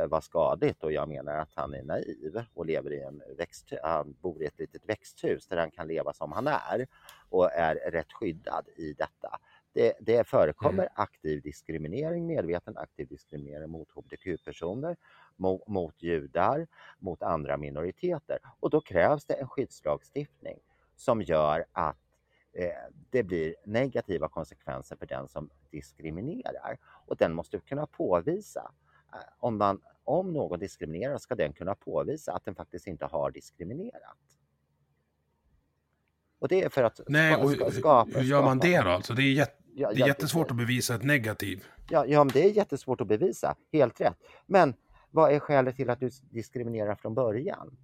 [0.10, 4.16] var skadligt och jag menar att han är naiv och lever i en växt, han
[4.22, 6.88] bor i ett litet växthus där han kan leva som han är
[7.30, 9.40] och är rätt skyddad i detta.
[9.74, 14.98] Det, det förekommer aktiv diskriminering, medveten aktiv diskriminering mot hbtq-personer,
[15.36, 16.68] mot, mot judar,
[17.00, 18.40] mot andra minoriteter.
[18.60, 20.60] Och då krävs det en skyddslagstiftning
[20.96, 21.98] som gör att
[22.54, 22.72] eh,
[23.10, 26.78] det blir negativa konsekvenser för den som diskriminerar.
[27.06, 28.62] Och den måste kunna påvisa.
[28.62, 28.87] eh,
[29.40, 34.18] om, man, om någon diskriminerar ska den kunna påvisa att den faktiskt inte har diskriminerat.
[36.40, 38.68] Och det är för att Nej, ska- och ska- hur, skapa- hur gör man skapa-
[38.72, 38.90] det då?
[38.90, 41.64] Alltså det är, jätt, Ja, det är jättesvårt att bevisa ett negativ.
[41.90, 44.18] Ja, ja, men det är jättesvårt att bevisa, helt rätt.
[44.46, 44.74] Men
[45.12, 47.78] vad är skälet till att du diskriminerar från början?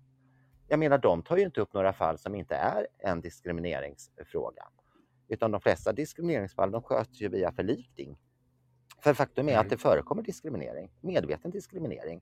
[0.68, 4.68] Jag menar, de tar ju inte upp några fall som inte är en diskrimineringsfråga.
[5.28, 8.18] Utan de flesta diskrimineringsfall de sköts ju via förlikning.
[9.04, 9.62] För faktum är Mm.
[9.66, 12.22] att det förekommer diskriminering, medveten diskriminering.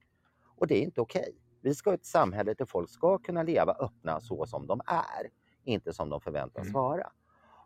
[0.57, 1.35] Och det är inte okej.
[1.61, 5.29] Vi ska ha ett samhälle där folk ska kunna leva öppna så som de är,
[5.63, 6.73] inte som de förväntas Mm.
[6.73, 7.11] vara.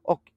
[0.03, 0.31] Och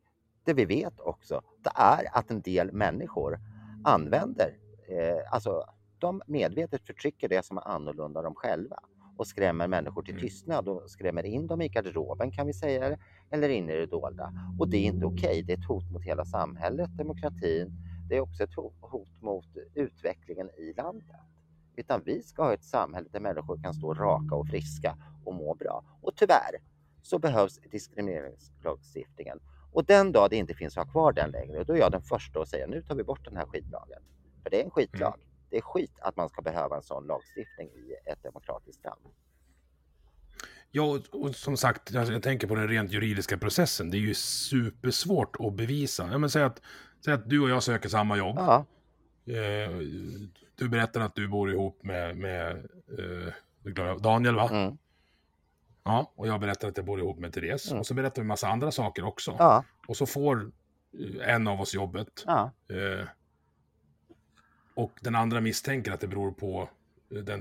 [0.44, 3.38] det vi vet också, det är att en del människor
[3.84, 4.56] använder,
[4.88, 5.64] eh, alltså
[5.98, 8.78] de medvetet förtrycker det som är annorlunda dem själva
[9.16, 10.22] och skrämmer människor till Mm.
[10.22, 12.98] tystnad och skrämmer in dem i garderoben kan vi säga
[13.30, 14.32] eller in i det dolda.
[14.58, 17.72] Och det är inte okej, det är ett hot mot hela samhället, demokratin,
[18.08, 21.16] det är också ett ho- hot mot utvecklingen i landet.
[21.76, 25.54] Utan vi ska ha ett samhälle där människor kan stå raka och friska och må
[25.54, 25.84] bra.
[26.02, 26.50] Och tyvärr
[27.02, 29.40] så behövs diskrimineringslagstiftningen.
[29.72, 32.02] Och den dag det inte finns att ha kvar den längre, då är jag den
[32.02, 34.02] första att säga nu tar vi bort den här skitlagen.
[34.42, 35.14] För det är en skitlag.
[35.14, 35.26] Mm.
[35.50, 39.00] Det är skit att man ska behöva en sån lagstiftning i ett demokratiskt land.
[40.70, 43.90] Ja, och, som sagt, jag, jag tänker på den rent juridiska processen.
[43.90, 46.08] Det är ju supersvårt att bevisa.
[46.12, 46.62] Ja, men säg, att,
[47.04, 48.36] säg att du och jag söker samma jobb.
[48.38, 48.64] Ja,
[49.28, 49.70] Eh,
[50.54, 52.56] du berättar att du bor ihop med, med
[52.98, 54.48] eh, Daniel va?
[54.52, 54.78] Mm.
[55.84, 57.70] Ja, och jag berättar att jag bor ihop med Therese.
[57.70, 57.80] Mm.
[57.80, 59.36] Och så berättar vi massa andra saker också.
[59.38, 60.50] Ja, Och så får
[60.98, 62.24] eh, en av oss jobbet.
[62.26, 62.50] ja.
[62.68, 63.06] Eh,
[64.74, 66.68] och den andra misstänker att det beror på
[67.10, 67.40] den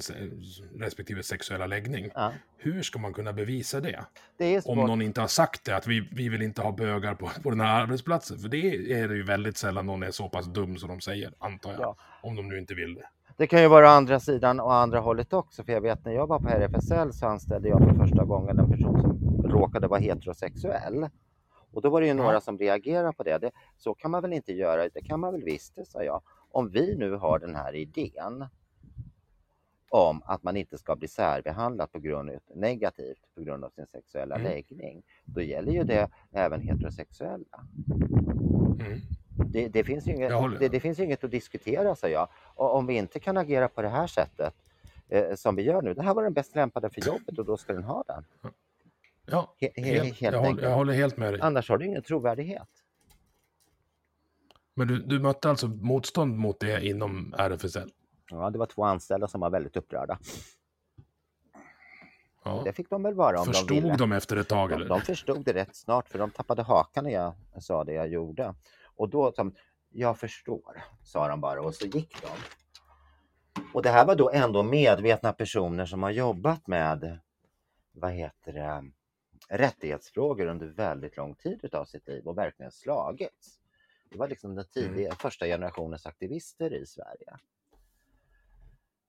[0.75, 2.09] respektive sexuella läggning.
[2.15, 2.31] ja.
[2.57, 4.05] Hur ska man kunna bevisa det?
[4.37, 7.29] Det Om någon inte har sagt det, att vi, vi vill inte ha bögar på,
[7.43, 8.37] på den här arbetsplatsen.
[8.37, 11.33] För det är det ju väldigt sällan någon är så pass dum som de säger,
[11.39, 11.81] antar jag.
[11.81, 11.95] Ja.
[12.21, 13.07] Om de nu inte vill det.
[13.37, 15.63] Det kan ju vara andra sidan och andra hållet också.
[15.63, 18.71] För jag vet när jag var på RFSL så anställde jag för första gången en
[18.71, 21.09] person som råkade vara heterosexuell.
[21.71, 23.37] Och då var det ju några som reagerade på det.
[23.37, 23.51] det.
[23.77, 24.89] Så kan man väl inte göra?
[24.93, 26.21] Det kan man väl visst, det sa jag.
[26.51, 28.45] Om vi nu har den här idén
[29.89, 34.35] om att man inte ska bli särbehandlad på grund negativt på grund av sin sexuella
[34.35, 34.47] Mm.
[34.51, 35.03] läggning.
[35.25, 37.67] Då gäller ju det även heterosexuella.
[38.79, 38.99] Mm.
[39.51, 42.27] Det, det, finns inget, det, det finns inget att diskutera, säger jag.
[42.55, 44.53] Och om vi inte kan agera på det här sättet
[45.09, 45.93] eh, som vi gör nu.
[45.93, 48.23] Det här var den bäst lämpade för jobbet och då ska den ha den.
[49.25, 51.41] Ja, He, he, helt, helt jag, håller, jag håller helt med dig.
[51.41, 52.69] Annars har du ingen trovärdighet.
[54.73, 57.91] Men du, du mötte alltså motstånd mot det inom RFSL?
[58.31, 60.19] Ja, det var två anställda som var väldigt upprörda.
[62.43, 62.61] Ja.
[62.65, 63.95] Det fick de väl vara om de Förstod ville.
[63.95, 64.69] de efter ett tag?
[64.69, 64.89] De, Eller?
[64.89, 68.55] de förstod det rätt snart för de tappade hakan när jag sa det jag gjorde.
[68.95, 69.55] Och då sa de,
[69.89, 72.27] jag förstår, sa de bara och så gick de.
[73.73, 77.19] Och det här var då ändå medvetna personer som har jobbat med,
[77.91, 78.91] vad heter det,
[79.49, 83.59] rättighetsfrågor under väldigt lång tid utav sitt liv och verkligen slagits.
[84.09, 87.37] Det var liksom den tidiga, första generationens aktivister i Sverige.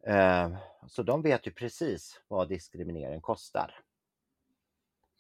[0.07, 3.75] Eh, Så de vet ju precis vad diskriminering kostar.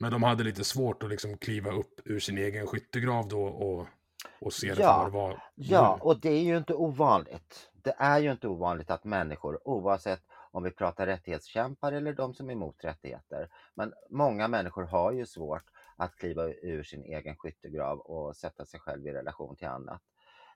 [0.01, 3.87] Men de hade lite svårt att liksom kliva upp ur sin egen skyttegrav då och,
[4.41, 5.43] och se det Ja, för vad det var.
[5.55, 7.70] Ja, och det är ju inte ovanligt.
[7.72, 12.49] Det är ju inte ovanligt att människor, oavsett om vi pratar rättighetskämpar eller de som
[12.49, 15.64] är emot rättigheter, men många människor har ju svårt
[15.97, 20.03] att kliva ur sin egen skyttegrav och sätta sig själv i relation till annat.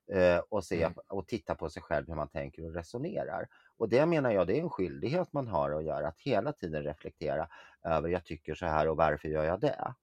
[0.07, 0.99] Eh, och, se, Mm.
[1.09, 3.49] och titta på sig själv hur man tänker och resonerar.
[3.77, 6.83] Och det menar jag, det är en skyldighet man har att göra, att hela tiden
[6.83, 7.49] reflektera
[7.83, 9.95] över jag tycker så här och varför gör jag det?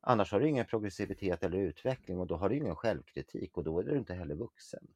[0.00, 3.78] Annars har du ingen progressivitet eller utveckling och då har du ingen självkritik och då
[3.78, 4.86] är du inte heller vuxen.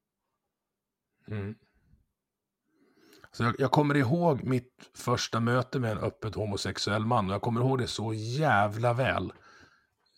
[1.29, 1.55] Mm.
[3.33, 7.43] Så jag, jag kommer ihåg mitt första möte med en öppet homosexuell man och jag
[7.43, 9.33] kommer ihåg det så jävla väl.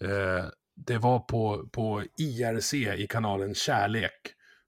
[0.01, 0.45] Eh,
[0.75, 4.21] det var på, på IRC i kanalen Kärlek.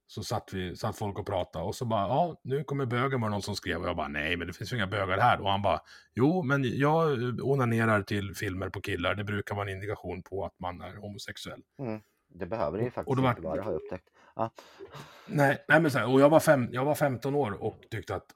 [0.09, 3.29] Så satt, vi, satt folk och pratade och så bara, ja, nu kommer bögen var
[3.29, 5.41] det någon som skrev och jag bara, nej, men det finns ju inga bögar här.
[5.41, 5.81] Och han bara,
[6.15, 9.15] jo, men jag eh, onanerar till filmer på killar.
[9.15, 11.61] Det brukar vara en indikation på att man är homosexuell.
[12.29, 14.09] Det behöver det ju faktiskt Och då var- inte vara, har jag upptäckt.
[14.37, 14.51] Ja.
[15.27, 18.15] Nej, nej men så här, och jag var, fem, jag var 15 år och tyckte
[18.15, 18.27] att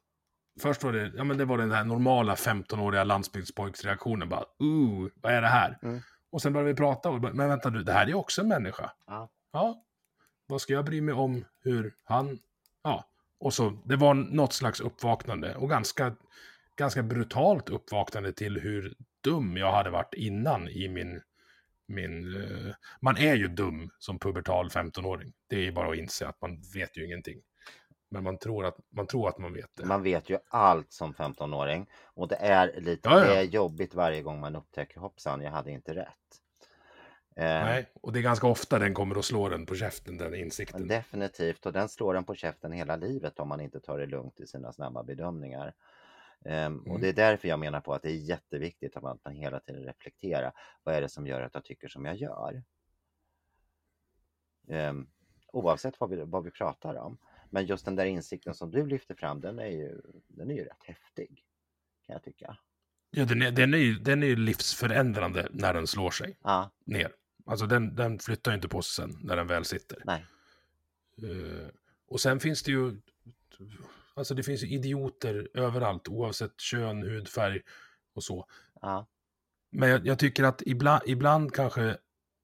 [0.61, 5.33] först var det, ja men det var den här normala 15-åriga landsbygdspojksreaktionen bara, uh, vad
[5.33, 5.79] är det här?
[5.83, 6.01] Mm.
[6.31, 8.49] Och sen började vi prata och bara, men vänta du, det här är också en
[8.49, 8.93] människa.
[9.07, 9.29] Ja.
[9.53, 9.85] Ja,
[10.47, 12.39] vad ska jag bry mig om hur han,
[12.83, 13.05] ja.
[13.41, 16.15] Och så, det var något slags uppvaknande och ganska,
[16.77, 21.21] ganska brutalt uppvaknande till hur dum jag hade varit innan i min,
[21.87, 25.33] min eh, man är ju dum som pubertal 15-åring.
[25.47, 27.41] Det är ju bara att inse att man vet ju ingenting.
[28.13, 29.85] Men man tror att man, tror att man vet det.
[29.85, 33.25] Man vet ju allt som 15-åring och det är lite Ja, ja.
[33.25, 36.07] Det är jobbigt varje gång man upptäcker hoppsan, jag hade inte rätt.
[37.37, 40.35] Eh, Nej, och det är ganska ofta den kommer att slå den på käften, den
[40.35, 40.89] insikten.
[40.89, 44.41] Definitivt, och den slår en på käften hela livet om man inte tar det lugnt
[44.41, 45.75] i sina snabba bedömningar.
[46.45, 47.01] Ehm, Och Mm.
[47.01, 49.83] det är därför jag menar på att det är jätteviktigt att man man hela tiden
[49.85, 50.53] reflekterar.
[50.83, 52.63] Vad är det som gör att jag tycker som jag gör?
[54.69, 55.07] Ehm,
[55.53, 57.19] oavsett vad vi, vad vi pratar om.
[57.51, 60.65] Men just den där insikten som du lyfter fram, den är ju, den är ju
[60.65, 61.45] rätt häftig.
[62.07, 62.57] Kan jag tycka.
[63.11, 66.71] Ja, den, är, den, är ju, den är ju livsförändrande när den slår sig Ja,
[66.85, 67.13] ner.
[67.47, 70.03] Alltså den, den flyttar ju inte på sig sen när den väl sitter.
[70.05, 70.27] nej.
[71.23, 71.69] Eh,
[72.07, 72.97] och sen finns det ju,
[74.15, 77.61] alltså det finns ju idioter överallt, oavsett kön, hudfärg
[78.13, 78.47] och så.
[78.81, 79.07] Ja,
[79.71, 81.97] Men jag, jag tycker att ibland, ibland kanske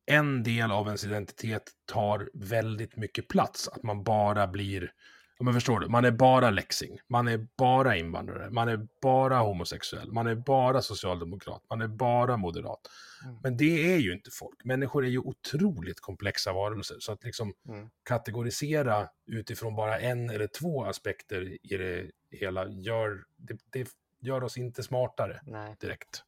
[0.07, 3.69] en del av ens identitet tar väldigt mycket plats.
[3.69, 4.93] Att man bara blir,
[5.39, 9.39] ja men förstår du, man är bara läxing, man är bara invandrare, man är bara
[9.39, 12.81] homosexuell, man är bara socialdemokrat, man är bara moderat.
[13.25, 13.37] Mm.
[13.43, 14.65] Men det är ju inte folk.
[14.65, 16.97] Människor är ju otroligt komplexa varelser.
[17.01, 17.89] Så att liksom Mm.
[18.03, 23.89] kategorisera utifrån bara en eller två aspekter i det hela gör, det, det
[24.21, 25.77] gör oss inte smartare nej.
[25.81, 26.23] direkt.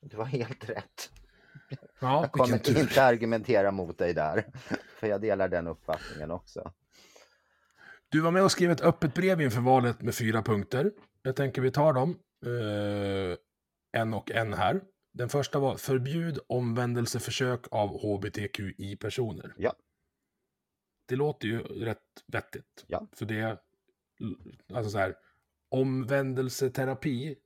[0.00, 1.10] Du har helt rätt.
[2.00, 4.44] Ja, Jag kommer inte argumentera mot dig där.
[5.00, 6.72] För jag delar den uppfattningen också.
[8.08, 10.92] Du var med och skrev ett öppet brev inför valet med fyra punkter.
[11.22, 13.36] Jag tänker vi tar dem eh,
[14.00, 14.80] en och en här.
[15.12, 19.54] Den första var förbjud omvändelseförsök av hbtqi-personer.
[19.56, 19.72] Ja.
[21.06, 22.84] Det låter ju rätt vettigt.
[22.86, 23.06] Ja.
[23.12, 23.58] För det,
[24.74, 25.14] alltså så här,
[25.68, 27.36] omvändelseterapi,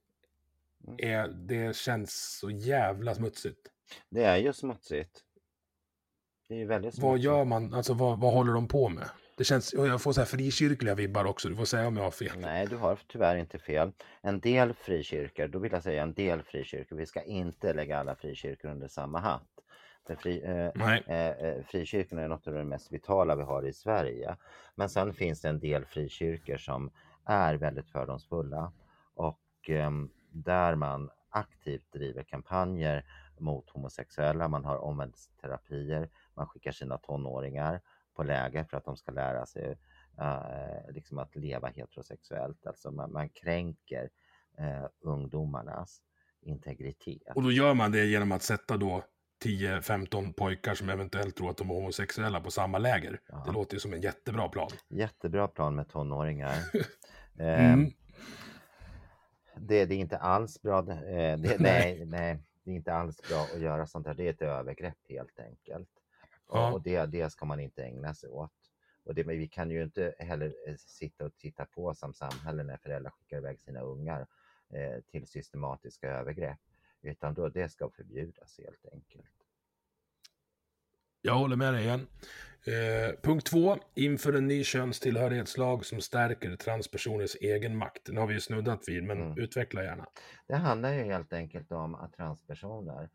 [0.86, 0.96] Mm.
[0.98, 3.71] är, det känns så jävla smutsigt.
[4.10, 5.20] Det är ju smutsigt.
[6.48, 7.10] Det är ju väldigt smutsigt.
[7.10, 9.08] Vad gör man, alltså vad, vad håller de på med?
[9.36, 12.04] Det känns, och jag får så här frikyrkliga vibbar också, du får säga om jag
[12.04, 12.38] har fel.
[12.38, 13.92] Nej, du har tyvärr inte fel.
[14.20, 18.14] En del frikyrkor, då vill jag säga en del frikyrkor, vi ska inte lägga alla
[18.14, 19.48] frikyrkor under samma hatt.
[20.06, 20.66] För fri, eh,
[21.06, 24.36] eh, eh, frikyrkorna är något av det mest vitala vi har i Sverige.
[24.74, 26.90] Men sen finns det en del frikyrkor som
[27.24, 28.72] är väldigt fördomsfulla
[29.14, 33.04] och ehm, där man aktivt driver kampanjer
[33.40, 34.48] mot homosexuella.
[34.48, 37.80] Man har omvändelseterapier, man skickar sina tonåringar
[38.14, 39.78] på läger för att de ska lära sig
[40.20, 42.66] eh, liksom att leva heterosexuellt.
[42.66, 44.10] Alltså man, man kränker
[44.58, 46.02] eh, ungdomarnas
[46.40, 47.22] integritet.
[47.36, 49.02] Och då gör man det genom att sätta då
[49.44, 53.20] 10-15 pojkar som eventuellt tror att de är homosexuella på samma läger.
[53.28, 53.42] Ja.
[53.46, 54.70] Det låter ju som en jättebra plan.
[54.88, 56.54] Jättebra plan med tonåringar.
[57.38, 57.90] Eh, Mm.
[59.56, 60.78] det, det är inte alls bra.
[60.78, 64.14] Eh, det, nej, nej, det är inte alls bra att göra sånt här.
[64.14, 65.88] Det är ett övergrepp helt enkelt.
[66.48, 66.72] Ja.
[66.72, 68.52] Och det, det ska man inte ägna sig åt.
[69.04, 72.62] Och det, men vi kan ju inte heller eh, sitta och titta på som samhälle
[72.62, 74.26] när föräldrar skickar iväg sina ungar
[74.70, 76.60] eh, till systematiska övergrepp.
[77.02, 79.41] Utan då, det ska förbjudas helt enkelt.
[81.22, 82.06] Jag håller med dig igen.
[82.66, 83.78] Eh, punkt två.
[83.94, 88.04] Inför en ny könstillhörighetslag som stärker transpersoners egen makt.
[88.04, 89.38] Den har vi ju snuddat vid, men Mm.
[89.38, 90.06] utveckla gärna.
[90.48, 93.08] Det handlar ju helt enkelt om att transpersoner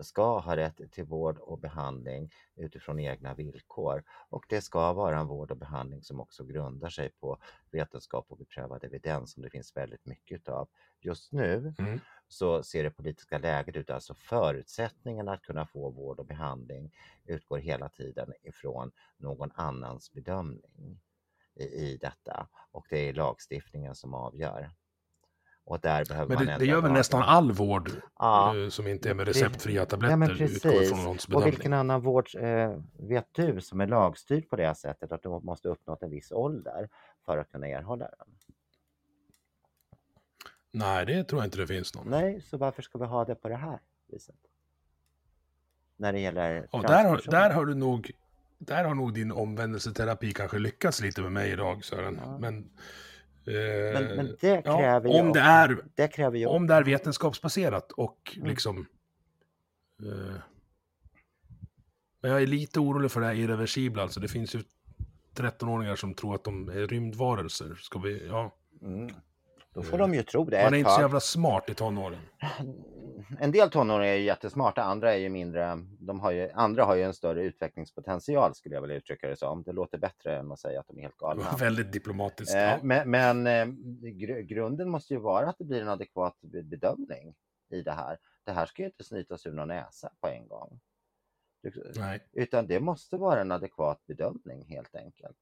[0.00, 4.04] ska ha rätt till vård och behandling utifrån egna villkor.
[4.28, 7.38] Och det ska vara en vård och behandling som också grundar sig på
[7.70, 10.68] vetenskap och beprövad evidens som det finns väldigt mycket av.
[11.00, 12.00] Just nu Mm.
[12.28, 16.92] så ser det politiska läget ut, alltså förutsättningarna att kunna få vård och behandling
[17.24, 21.00] utgår hela tiden ifrån någon annans bedömning
[21.54, 24.70] i, i detta och det är lagstiftningen som avgör.
[25.70, 28.56] Och där behöver Men man det, det ändra gör väl nästan all vård Ja.
[28.56, 30.88] eh, som inte är med Det- receptfria tabletter Ja men precis.
[30.90, 35.12] från någons Och vilken annan vård eh, vet du som är lagstyrd på det sättet
[35.12, 36.88] att du måste uppnått en viss ålder
[37.26, 38.28] för att kunna erhålla den?
[40.72, 42.08] Nej, det tror jag inte det finns någon.
[42.10, 44.36] Nej, så varför ska vi ha det på det här viset?
[45.96, 48.10] När det gäller Ja, där, har, där har du nog
[48.58, 52.20] där har nog din omvändelseterapi kanske lyckats lite med mig idag Sören.
[52.24, 52.38] Ja.
[52.38, 52.70] Men,
[53.44, 56.74] Men, men det ja, kräver ju om det också- är det kräver ju om det
[56.74, 58.48] är vetenskapsbaserat och Mm.
[58.48, 58.86] liksom...
[60.02, 60.34] Eh,
[62.22, 64.02] men jag är lite orolig för det här irreversibla.
[64.02, 64.62] Alltså det finns ju
[65.34, 67.74] 13-åringar som tror att de är rymdvarelser.
[67.74, 68.56] Ska vi, ja.
[68.82, 69.14] Mm.
[69.74, 72.18] Då får de ju tro det Man är inte så jävla smart i tonåren.
[73.40, 75.78] En del tonåringar är ju jättesmarta, andra är ju mindre.
[76.00, 79.62] De har ju, andra har ju en större utvecklingspotential skulle jag vilja uttrycka det som.
[79.62, 81.56] Det låter bättre än att säga att de är helt galna.
[81.58, 82.54] väldigt diplomatiskt.
[82.54, 82.78] Eh, Ja.
[82.82, 83.66] Men, men eh,
[84.12, 87.34] gr- grunden måste ju vara att det blir en adekvat be- bedömning
[87.70, 88.18] i det här.
[88.44, 90.80] Det här ska ju inte snytas ur någon näsa på en gång.
[91.62, 92.20] Du- Nej.
[92.32, 95.36] Utan det måste vara en adekvat bedömning helt enkelt.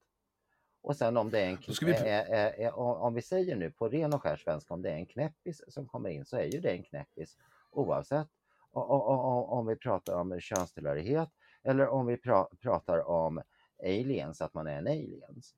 [0.88, 4.12] Och sen om det är en, vi är, är, om vi säger nu på ren
[4.12, 6.70] och skär svenska, om det är en knäppis som kommer in så är ju det
[6.70, 7.38] en knäppis
[7.70, 8.28] oavsett
[8.70, 11.28] o- o- o- om vi pratar om könstillhörighet
[11.62, 13.42] eller om vi pra, pratar om
[13.82, 15.54] aliens, att man är en aliens.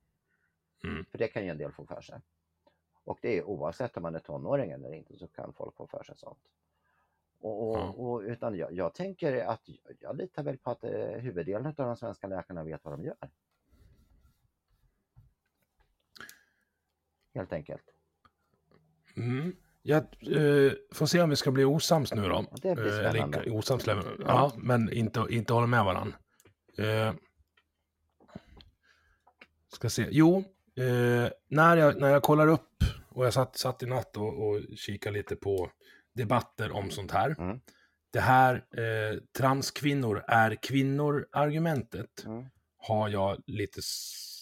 [0.83, 1.05] Mm.
[1.05, 2.21] För det kan ju en del få för sig.
[3.03, 6.03] Och det är oavsett om man är tonåring eller inte så kan folk få för
[6.03, 6.43] sig sånt.
[7.39, 9.61] Och, och, och, utan jag, jag tänker att
[9.99, 13.29] jag litar väl på att eh, huvuddelen av de svenska läkarna vet vad de gör.
[17.35, 17.81] Helt enkelt.
[19.17, 19.55] Mm.
[19.81, 22.45] Jag eh, får se om vi ska bli osams nu då.
[22.61, 23.51] Det blir Eh, spännande.
[23.51, 24.05] osams, level.
[24.19, 26.17] ja, men inte, inte hålla med varandra.
[26.77, 27.13] Eh,
[29.73, 30.07] ska se.
[30.11, 30.37] Jo,
[30.77, 34.61] eh, när, jag, när jag kollar upp och jag satt, satt i natt och, och
[34.77, 35.71] kikade lite på
[36.13, 37.35] debatter om sånt här.
[37.39, 37.59] Mm.
[38.13, 42.45] Det här eh, transkvinnor är kvinnor-argumentet Mm.
[42.77, 43.81] har jag lite,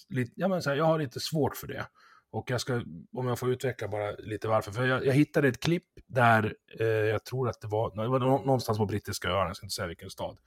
[0.10, 1.86] lite ja, men så här, jag har lite svårt för det.
[2.32, 2.82] Och jag ska,
[3.14, 4.72] om jag får utveckla bara lite varför.
[4.72, 8.20] För jag, jag hittade ett klipp där, eh, jag tror att det var, det var
[8.20, 10.38] nå- någonstans på brittiska öarna, jag ska inte säga vilken stad.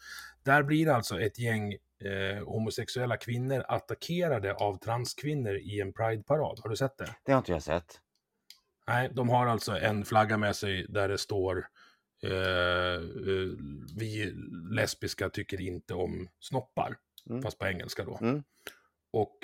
[0.42, 6.58] Där blir alltså ett gäng eh, homosexuella kvinnor attackerade av transkvinnor i en Pride-parad.
[6.62, 7.14] Har du sett det?
[7.24, 8.00] Det har inte jag sett.
[8.86, 11.66] Nej, de har alltså en flagga med sig där det står
[12.22, 13.00] eh, eh,
[13.98, 14.32] vi
[14.70, 16.96] lesbiska tycker inte om snoppar,
[17.30, 17.42] Mm.
[17.42, 18.18] fast på engelska då.
[18.20, 18.42] Mm.
[19.12, 19.38] Och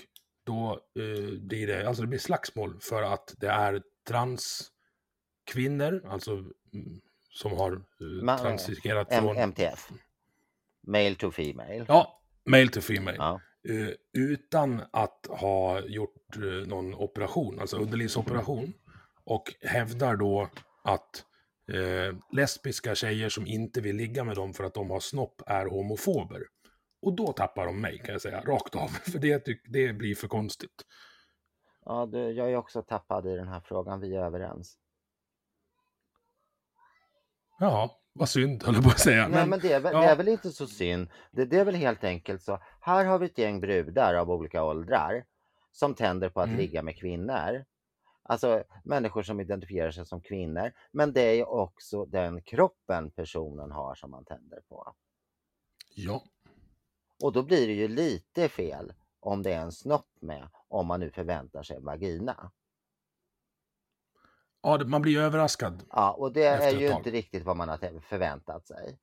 [0.48, 7.00] då eh, blir det, alltså det blir slagsmål för att det är transkvinnor, alltså mm,
[7.30, 8.28] som har eh,
[9.18, 9.36] M- från...
[9.36, 9.88] MTF.
[10.86, 11.84] Male to female.
[11.88, 13.16] Ja, male to female.
[13.18, 13.40] Ja.
[13.68, 18.72] Eh, utan att ha gjort eh, någon operation, alltså underlivsoperation.
[19.24, 20.50] Och hävdar då
[20.84, 21.24] att
[21.72, 25.66] eh, lesbiska tjejer som inte vill ligga med dem för att de har snopp är
[25.66, 26.42] homofober.
[27.02, 28.88] Och då tappar de mig kan jag säga, rakt av.
[29.12, 30.84] För det, det blir för konstigt.
[31.84, 34.00] Ja, du, jag är också tappad i den här frågan.
[34.00, 34.78] Vi är överens.
[37.58, 39.28] Ja, vad synd höll jag på att säga.
[39.28, 40.00] Nej, men det är, väl, ja.
[40.00, 41.10] det är väl inte så synd.
[41.30, 42.62] Det, det är väl helt enkelt så.
[42.80, 45.24] Här har vi ett gäng brudar av olika åldrar
[45.72, 46.58] som tänder på att Mm.
[46.58, 47.64] ligga med kvinnor.
[48.22, 50.72] Alltså människor som identifierar sig som kvinnor.
[50.92, 54.94] Men det är också den kroppen personen har som man tänder på.
[55.94, 56.22] Ja,
[57.22, 61.00] Och då blir det ju lite fel om det är en snopp med, om man
[61.00, 62.50] nu förväntar sig en vagina.
[64.62, 65.84] ja man blir ju överraskad.
[65.90, 68.98] Ja, och det är ju inte riktigt vad man har förväntat sig.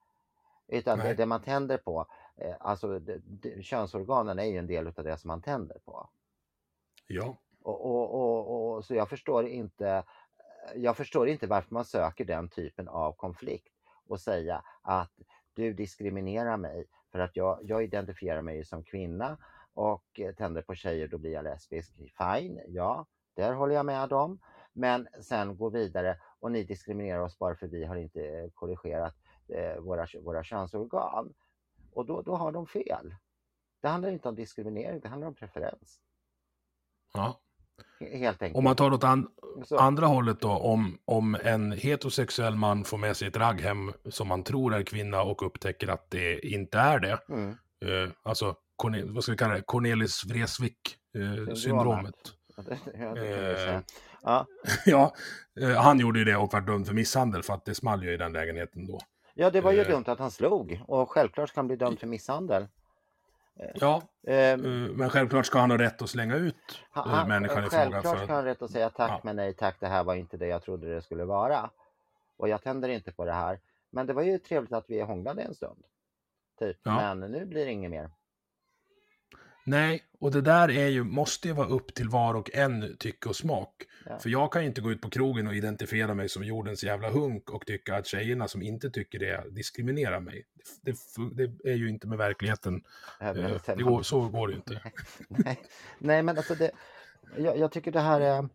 [0.68, 4.88] Utan det, det man tänder på, eh, alltså det, det, könsorganen är ju en del
[4.88, 6.10] av det som man tänder på.
[7.08, 10.04] Ja, Och, och, och, och, så jag förstår inte
[10.76, 13.74] jag förstår inte varför man söker den typen av konflikt
[14.08, 15.12] och säga att
[15.54, 16.86] du diskriminerar mig
[17.16, 19.38] för att jag, jag identifierar mig som kvinna
[19.74, 21.94] och eh, tänder på tjejer, då blir jag lesbisk.
[21.96, 24.40] Fine, ja, där håller jag med om.
[24.74, 29.16] Men sen gå vidare och ni diskriminerar oss bara för vi har inte eh, korrigerat
[29.48, 31.34] eh, våra, våra könsorgan.
[31.92, 33.16] Och då, då har de fel.
[33.82, 36.02] Det handlar inte om diskriminering, det handlar om preferens.
[37.14, 37.40] ja.
[38.00, 38.58] He- Helt enkelt.
[38.58, 39.28] Om man tar åt an
[39.66, 43.92] Så- andra hållet då, om, om en heterosexuell man får med sig ett ragg hem
[44.10, 47.18] som man tror är kvinna och upptäcker att det inte är det.
[47.30, 47.50] Mm.
[47.86, 49.62] Eh, alltså, Cornel, vad ska vi kalla det?
[49.62, 51.50] Cornelis Vreeswijk-syndromet.
[51.50, 52.16] Eh, syndromet.
[53.00, 53.80] Ja, Eh.
[54.24, 54.46] Ja,
[54.86, 55.14] ja,
[55.62, 58.14] eh, han gjorde ju det och var dömd för misshandel för att det small ju
[58.14, 59.00] i den lägenheten då.
[59.34, 62.00] ja, det var ju eh, dumt att han slog och självklart ska han bli dömd
[62.00, 62.68] för misshandel.
[63.76, 66.56] Ja, Eh, eh, men självklart ska han ha rätt att slänga ut
[66.92, 67.82] han, eh, han, människan i fråga.
[67.82, 69.22] självklart För ska han ha rätt att säga tack Ja.
[69.24, 71.70] men nej tack, det här var inte det jag trodde det skulle vara.
[72.38, 73.60] Och jag tänder inte på det här.
[73.90, 75.84] Men det var ju trevligt att vi hånglade en stund.
[76.60, 76.78] Typ.
[76.84, 77.16] Ja.
[77.16, 78.12] Men nu blir det inget mer.
[79.66, 83.30] nej, och det där är ju, måste ju vara upp till var och en tycke
[83.30, 83.84] och smak.
[84.10, 84.20] Ja.
[84.20, 87.10] För jag kan ju inte gå ut på krogen och identifiera mig som jordens jävla
[87.10, 90.46] hunk och tycka att tjejerna som inte tycker det diskriminerar mig.
[90.82, 90.96] Det,
[91.32, 92.84] det, det är ju inte med verkligheten.
[93.20, 93.34] Eh,
[93.78, 94.82] Det går, så går det ju inte.
[95.30, 95.60] nej,
[96.00, 96.72] nej, men alltså det,
[97.38, 98.50] jag, jag tycker det här är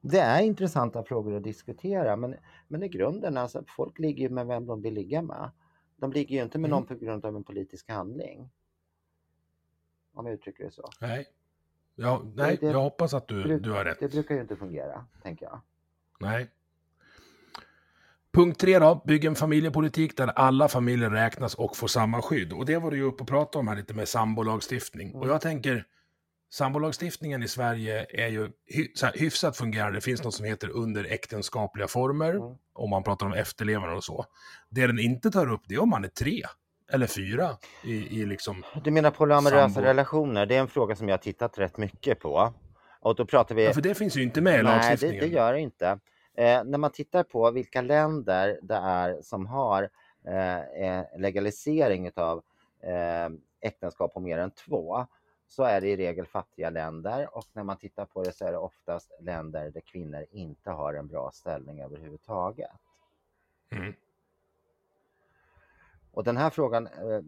[0.00, 2.36] det är intressanta frågor att diskutera men,
[2.68, 5.50] men i grunden, alltså, folk ligger ju med vem de vill ligga med.
[5.96, 6.78] De ligger ju inte med Mm.
[6.80, 8.50] någon på grund av en politisk handling.
[10.12, 10.88] Om jag uttrycker det så.
[11.00, 11.26] Nej,
[11.94, 14.00] ja, nej det- jag hoppas att du, bruk- du har rätt.
[14.00, 15.60] Det brukar ju inte fungera, tänker jag.
[16.20, 16.50] Nej.
[18.32, 22.52] Punkt tre då, bygg en familjepolitik där alla familjer räknas och får samma skydd.
[22.52, 25.14] Och det var du ju uppe och pratade om här lite med sambolagstiftning.
[25.14, 25.84] Och jag tänker,
[26.50, 28.40] sambolagstiftningen i Sverige är ju
[29.02, 29.96] här, hyfsat fungerande.
[29.96, 32.56] Det finns något som heter under äktenskapliga former, Mm.
[32.72, 34.24] om man pratar om efterlevnad och så.
[34.68, 36.42] Det den inte tar upp, det är om man är tre
[36.92, 38.64] eller fyra i, i liksom...
[38.84, 39.88] Du menar polyamorösa Sambo.
[39.88, 40.46] relationer?
[40.46, 42.52] Det är en fråga som jag har tittat rätt mycket på.
[43.00, 43.64] Och då pratar vi...
[43.64, 45.28] Ja, för det finns ju inte med i Nej, det, lagstiftningen.
[45.28, 45.98] det gör det inte.
[46.34, 49.82] Eh, när man tittar på vilka länder det är som har
[50.24, 52.42] eh, legalisering av
[52.82, 53.28] eh,
[53.60, 55.06] äktenskap på mer än två
[55.48, 58.52] så är det i regel fattiga länder och när man tittar på det så är
[58.52, 62.70] det oftast länder där kvinnor inte har en bra ställning överhuvudtaget.
[63.72, 63.94] Mm.
[66.12, 67.20] Och den här frågan, eh,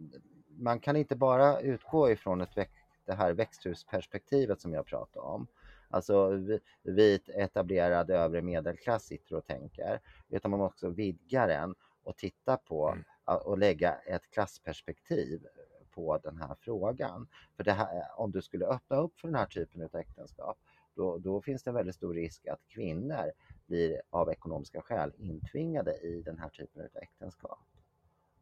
[0.47, 2.69] man kan inte bara utgå ifrån ett
[3.05, 5.47] det här växthusperspektivet som jag pratade om.
[5.89, 9.99] Alltså vi- vit etablerad övre medelklass sitter och tänker.
[10.29, 13.03] Utan man måste också vidga den och titta på Mm.
[13.45, 15.47] och lägga ett klassperspektiv
[15.91, 17.27] på den här frågan.
[17.57, 20.57] För här, om du skulle öppna upp för den här typen av äktenskap
[20.95, 23.31] då, då finns det en väldigt stor risk att kvinnor
[23.65, 27.59] blir av ekonomiska skäl intvingade i den här typen av äktenskap.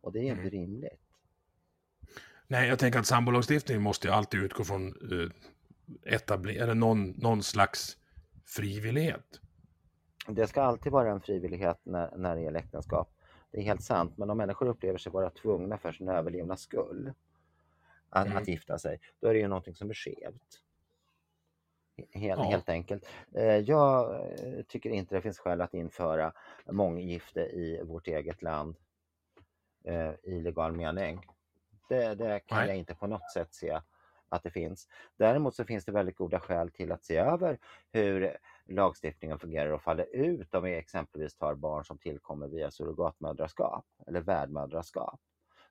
[0.01, 0.49] Och det är inte Mm.
[0.51, 0.99] rimligt.
[2.47, 5.29] Nej, jag tänker att sambolagstiftningen måste alltid utgå från eh,
[6.15, 7.97] etablera, eller någon, någon slags
[8.45, 9.39] frivillighet.
[10.27, 13.13] Det ska alltid vara en frivillighet när, när det gäller äktenskap.
[13.51, 17.13] Det är helt sant, men om människor upplever sig vara tvungna för sin överlevnads skull
[18.09, 18.37] att, Mm.
[18.37, 20.61] att gifta sig, då är det ju någonting som är skevt.
[22.13, 22.43] Helt, Ja.
[22.49, 23.05] helt enkelt.
[23.35, 26.33] Eh, Jag eh, tycker inte det finns skäl att införa
[26.71, 28.75] månggifte i vårt eget land
[29.83, 31.25] eh, i legal mening.
[31.89, 32.67] Det, det kan Nej.
[32.67, 33.81] jag inte på något sätt se
[34.29, 34.87] att det finns.
[35.17, 37.59] Däremot så finns det väldigt goda skäl till att se över
[37.91, 43.85] hur lagstiftningen fungerar och faller ut om vi exempelvis tar barn som tillkommer via surrogatmödraskap
[44.07, 45.19] eller värdmödraskap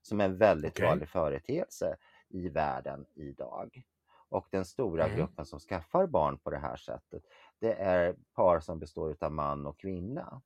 [0.03, 0.87] som är en väldigt Okej.
[0.87, 1.97] vanlig företeelse
[2.29, 3.83] i världen idag.
[4.29, 5.17] Och den stora Mm.
[5.17, 7.23] gruppen som skaffar barn på det här sättet,
[7.59, 10.43] det är par som består av man och kvinna.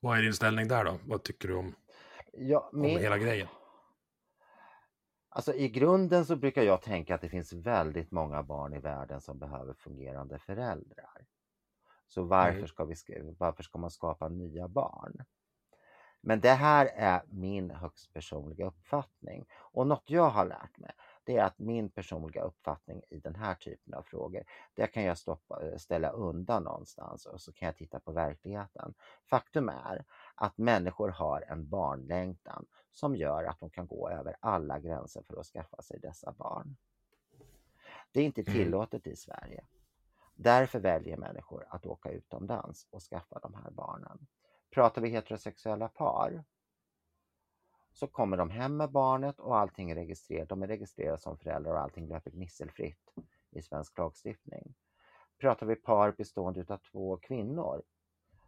[0.00, 0.98] Vad är din ställning där då?
[1.06, 1.74] Vad tycker du om,
[2.32, 3.48] Ja, om min, hela grejen?
[5.28, 9.20] Alltså i grunden så brukar jag tänka att det finns väldigt många barn i världen
[9.20, 11.26] som behöver fungerande föräldrar.
[12.06, 12.68] Så varför Mm.
[12.68, 12.94] ska, vi,
[13.38, 15.24] varför ska man skapa nya barn?
[16.20, 19.46] Men det här är min högst personliga uppfattning.
[19.52, 20.92] Och något jag har lärt mig,
[21.30, 25.18] det är att min personliga uppfattning i den här typen av frågor, det kan jag
[25.18, 28.94] stoppa, eh, ställa undan någonstans och så kan jag titta på verkligheten.
[29.24, 30.04] Faktum är
[30.34, 35.40] att människor har en barnlängtan som gör att de kan gå över alla gränser för
[35.40, 36.76] att skaffa sig dessa barn.
[38.12, 38.52] Det är inte Mm.
[38.52, 39.64] tillåtet i Sverige.
[40.34, 44.26] Därför väljer människor att åka utomlands och skaffa de här barnen.
[44.70, 46.44] Pratar vi heterosexuella par
[48.00, 50.48] så kommer de hem med barnet och allting är registrerat.
[50.48, 53.14] De är registrerade som föräldrar och allting löper gnisselfritt
[53.50, 54.74] i svensk lagstiftning.
[55.38, 57.82] Pratar vi par bestående av två kvinnor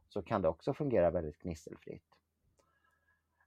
[0.09, 2.19] så kan det också fungera väldigt gnisselfritt.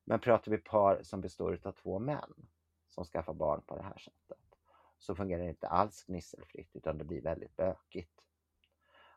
[0.03, 2.47] Men pratar vi par som består av två män
[2.89, 4.59] som skaffar barn på det här sättet
[4.97, 8.21] så fungerar det inte alls gnisselfritt utan det blir väldigt bökigt.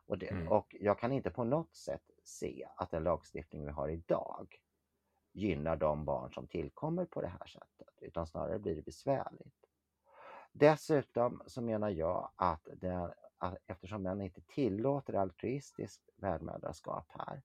[0.05, 0.47] Och, det, Mm.
[0.47, 4.61] och jag kan inte på något sätt se att den lagstiftning vi har idag
[5.31, 9.65] gynnar de barn som tillkommer på det här sättet utan snarare blir det besvärligt.
[10.51, 17.41] Dessutom så menar jag att, det, att eftersom man inte tillåter altruistiskt värdmödraskap här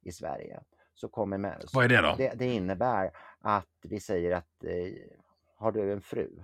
[0.00, 0.60] i Sverige
[0.94, 2.14] så kommer mä- så Vad är det då?
[2.16, 4.92] det, det innebär att vi säger att eh,
[5.56, 6.42] har du en fru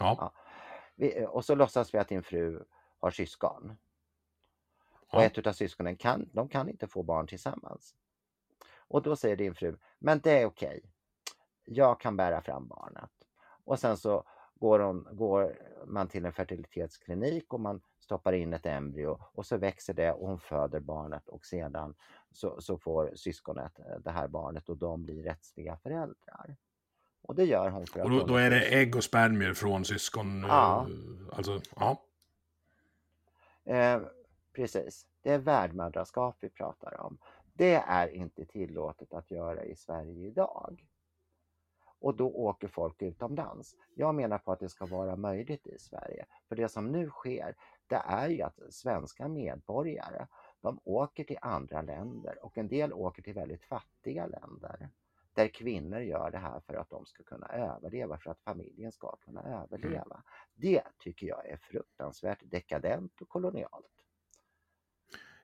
[0.00, 0.32] Ja.
[0.94, 2.64] vi, och så låtsas vi att din fru
[2.98, 3.76] har syskon.
[4.90, 5.24] Och Ja.
[5.24, 7.94] ett utav syskonen kan, de kan inte få barn tillsammans.
[8.88, 10.82] Och då säger din fru, men det är okej.
[11.64, 13.10] Jag kan bära fram barnet.
[13.64, 14.24] Och sen så
[14.54, 19.56] går, hon, går man till en fertilitetsklinik och man stoppar in ett embryo och så
[19.56, 21.94] växer det och hon föder barnet och sedan
[22.32, 26.56] så, så får syskonet eh, det här barnet och de blir rättsliga föräldrar.
[27.22, 29.84] Och det gör hon för att Och då, då är det ägg och spermier från
[29.84, 30.42] syskon?
[30.42, 30.86] Ja.
[30.88, 32.02] eh, Alltså, ja.
[33.64, 34.00] Eh,
[34.52, 37.18] precis, det är värdmödraskap vi pratar om.
[37.58, 40.86] Det är inte tillåtet att göra i Sverige idag.
[42.00, 43.76] Och då åker folk utomlands.
[43.94, 46.26] Jag menar på att det ska vara möjligt i Sverige.
[46.48, 47.54] För det som nu sker,
[47.86, 50.26] det är ju att svenska medborgare,
[50.60, 54.88] de åker till andra länder och en del åker till väldigt fattiga länder.
[55.32, 59.16] Där kvinnor gör det här för att de ska kunna överleva, för att familjen ska
[59.16, 60.22] kunna överleva.
[60.54, 63.97] Det tycker jag är fruktansvärt dekadent och kolonialt.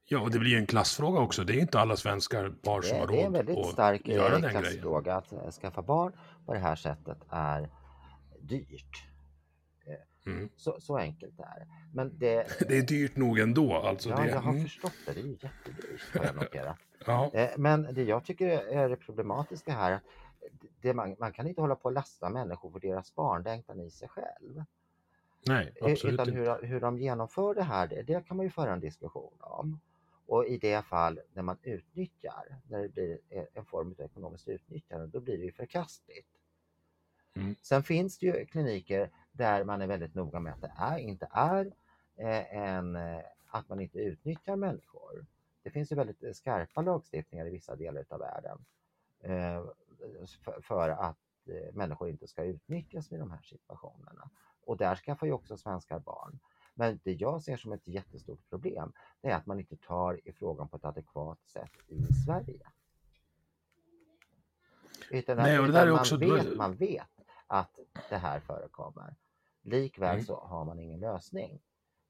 [0.05, 1.45] Ja, och det blir ju en klassfråga också.
[1.45, 4.09] Det är inte alla svenskar par som har det är en råd väldigt att stark
[4.09, 4.63] göra eh, den grejen.
[4.63, 6.13] klassfråga att eh, skaffa barn
[6.47, 7.69] på det här sättet är
[8.41, 9.09] dyrt.
[10.27, 10.49] Mm.
[10.57, 11.67] Så, så enkelt är.
[11.93, 13.75] Men det, Det är dyrt nog ändå.
[13.75, 14.63] Alltså, ja, det, jag har mm.
[14.63, 16.77] förstått det, det är jättedyrt har jag noterat.
[17.07, 17.31] ja.
[17.35, 20.03] Eh, Men det jag tycker är det problematiska här, att
[20.81, 24.09] det man, man kan inte hålla på att lasta människor för deras barnlängtan i sig
[24.09, 24.65] själv.
[25.47, 26.41] Nej, Eh, absolut Utan inte.
[26.41, 29.81] hur, hur de genomför det här, det, det kan man ju föra en diskussion om.
[30.27, 34.49] Och i det fall när man utnyttjar, när det blir eh, en form av ekonomiskt
[34.49, 36.29] utnyttjande, då blir det ju förkastligt.
[37.37, 37.55] Mm.
[37.63, 41.29] Sen finns det ju kliniker där man är väldigt noga med att det är, inte
[41.31, 41.73] är
[42.17, 45.27] eh, en, eh, att man inte utnyttjar människor.
[45.63, 48.65] Det finns ju väldigt eh, skarpa lagstiftningar i vissa delar av världen
[49.21, 49.65] eh,
[50.45, 54.31] för, för att eh, människor inte ska utnyttjas i de här situationerna.
[54.67, 56.39] Och där skaffar ju också svenskar barn.
[56.75, 60.33] Men det jag ser som ett jättestort problem, det är att man inte tar i
[60.33, 62.67] frågan på ett adekvat sätt i Sverige.
[65.11, 67.09] Utan, Nej, och det där är man, också- vet, man vet
[67.47, 69.15] att det här förekommer.
[69.63, 70.25] Likväl Mm.
[70.25, 71.61] så har man ingen lösning,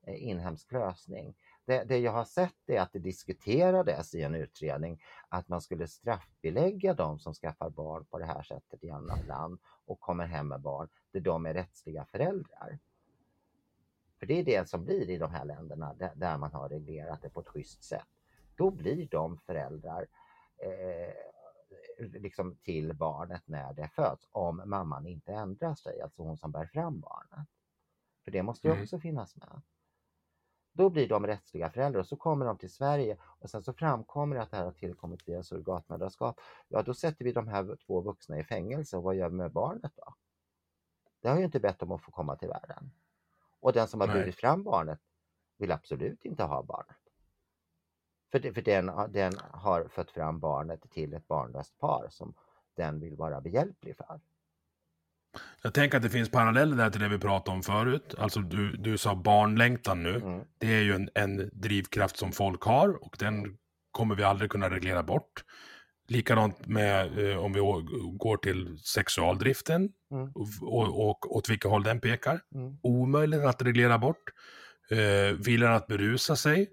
[0.06, 1.34] eh, inhemsk lösning.
[1.64, 5.86] Det, det jag har sett är att det diskuterades i en utredning att man skulle
[5.88, 10.48] straffbelägga de som skaffar barn på det här sättet i annat land och kommer hem
[10.48, 12.78] med barn där de är rättsliga föräldrar.
[14.24, 17.30] För det är det som blir i de här länderna där, man har reglerat det
[17.30, 18.08] på ett schysst sätt.
[18.56, 20.06] Då blir de föräldrar
[20.58, 21.14] eh,
[22.20, 26.66] liksom till barnet när det föds om mamman inte ändrar sig, alltså hon som bär
[26.66, 27.48] fram barnet.
[28.24, 28.82] För det måste ju Mm.
[28.82, 29.62] också finnas med.
[30.72, 34.36] Då blir de rättsliga föräldrar och så kommer de till Sverige och sen så framkommer
[34.36, 36.40] det att det här har tillkommit via surrogatmödraskap.
[36.68, 39.52] Ja, då sätter vi de här två vuxna i fängelse och vad gör vi med
[39.52, 40.14] barnet då?
[41.20, 42.90] Det har ju inte bett om att få komma till världen.
[43.64, 44.16] Och den som har Nej.
[44.16, 44.98] burit fram barnet
[45.58, 46.96] vill absolut inte ha barnet.
[48.32, 52.34] För, det, för den, den har fött fram barnet till ett barnlöst par som
[52.76, 54.20] den vill vara behjälplig för.
[55.62, 58.14] Jag tänker att det finns paralleller där till det vi pratade om förut.
[58.18, 60.16] Alltså du, du sa barnlängtan nu.
[60.16, 60.44] Mm.
[60.58, 63.58] Det är ju en, en drivkraft som folk har och den
[63.90, 65.44] kommer vi aldrig kunna reglera bort.
[66.08, 67.60] Likadant med eh, om vi
[68.18, 70.30] går till sexualdriften Mm.
[70.34, 72.40] och, och, och åt vilka håll den pekar.
[72.54, 72.76] Mm.
[72.82, 74.32] Omöjligt att reglera bort.
[74.90, 76.70] Eh, viljan att berusa sig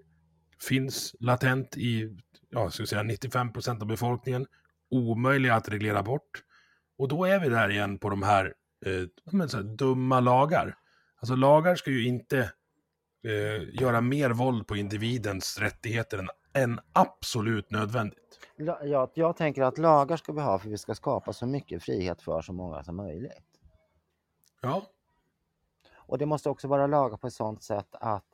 [0.61, 2.17] finns latent i
[2.49, 4.45] ja, ska säga 95 procent av befolkningen.
[4.89, 6.43] Omöjliga att reglera bort.
[6.97, 8.53] Och då är vi där igen på de här,
[8.85, 10.75] eh, men så här dumma lagar.
[11.19, 12.39] Alltså lagar ska ju inte
[13.23, 18.39] eh, göra mer våld på individens rättigheter än, än absolut nödvändigt.
[18.83, 22.21] Jag, jag tänker att lagar ska vi ha för vi ska skapa så mycket frihet
[22.21, 23.59] för så många som möjligt.
[24.61, 24.83] Ja,
[25.93, 28.25] Och det måste också vara lagar på ett sådant sätt att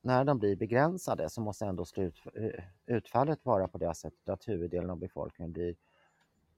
[0.00, 4.48] när de blir begränsade så måste ändå slut, eh, utfallet vara på det sättet att
[4.48, 5.76] huvuddelen av befolkningen blir,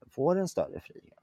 [0.07, 1.19] får en större frihet.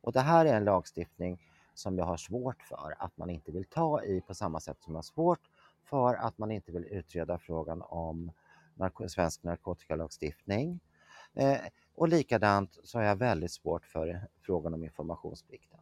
[0.00, 1.42] Och det här är en lagstiftning
[1.74, 4.92] som jag har svårt för att man inte vill ta i på samma sätt som
[4.92, 5.50] jag har svårt
[5.84, 8.32] för att man inte vill utreda frågan om
[8.78, 10.80] narko- svensk narkotikalagstiftning.
[11.34, 11.56] Eh,
[11.94, 15.78] och likadant så har jag väldigt svårt för frågan om informationsplikten.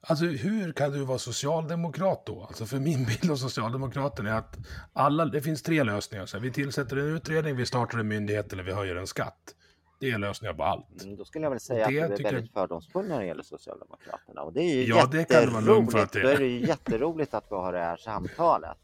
[0.00, 2.42] Alltså hur kan du vara socialdemokrat då?
[2.42, 4.56] Alltså för min bild av Socialdemokraterna är att
[4.92, 6.26] alla, det finns tre lösningar.
[6.26, 9.54] Så vi tillsätter en utredning, vi startar en myndighet eller vi höjer en skatt.
[10.00, 11.02] Det är lösningar på allt.
[11.02, 13.26] Mm, Då skulle jag väl säga det att du är tycker väldigt fördomsfull när det
[13.26, 14.42] gäller Socialdemokraterna.
[14.42, 16.14] Och det är ju Ja, det kan du vara lugn för att jätteroligt.
[16.14, 16.36] det är.
[16.38, 18.76] Då är det ju jätteroligt att vi har det här samtalet.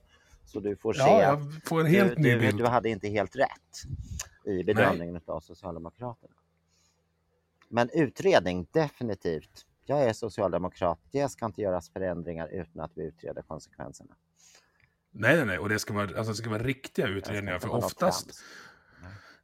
[0.52, 3.82] Så du får se Ja, att får du, du, du hade inte helt rätt
[4.44, 6.34] i bedömningen av Socialdemokraterna.
[7.68, 9.66] Men utredning, definitivt.
[9.84, 10.98] Jag är socialdemokrat.
[11.10, 14.14] Det ska inte göras förändringar utan att vi utreder konsekvenserna.
[15.10, 15.58] Nej, nej, nej.
[15.58, 17.58] Och det ska vara, alltså, det ska vara riktiga utredningar.
[17.58, 18.44] För oftast,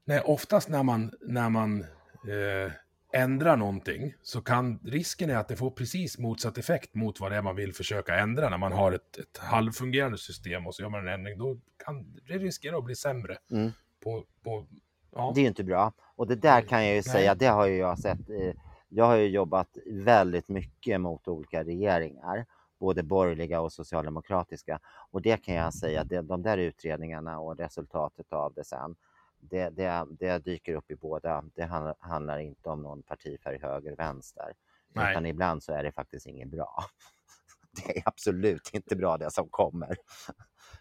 [0.04, 2.72] nej, oftast när man, när man eh,
[3.12, 7.36] ändrar någonting så kan risken är att det får precis motsatt effekt mot vad det
[7.36, 8.48] är man vill försöka ändra.
[8.48, 12.12] När man har ett, ett halvfungerande system och så gör man en ändring, då kan
[12.28, 13.38] det riskera att bli sämre.
[13.50, 13.70] Mm.
[14.04, 14.66] På, på,
[15.14, 15.32] ja.
[15.34, 15.92] Det är ju inte bra.
[16.16, 18.30] Och det där kan jag ju säga, det har ju jag sett.
[18.30, 18.54] eh,
[18.88, 22.46] Jag har ju jobbat väldigt mycket mot olika regeringar,
[22.80, 24.80] både borgerliga och socialdemokratiska.
[25.10, 28.96] Och det kan jag säga, det, de där utredningarna och resultatet av det sen,
[29.40, 31.44] det, det, det dyker upp i båda.
[31.54, 31.64] Det
[32.00, 34.52] handlar, inte om någon partifärg höger, vänster.
[34.94, 35.10] Nej.
[35.10, 36.84] Utan ibland så är det faktiskt inget bra.
[37.86, 39.96] Det är absolut inte bra det som kommer.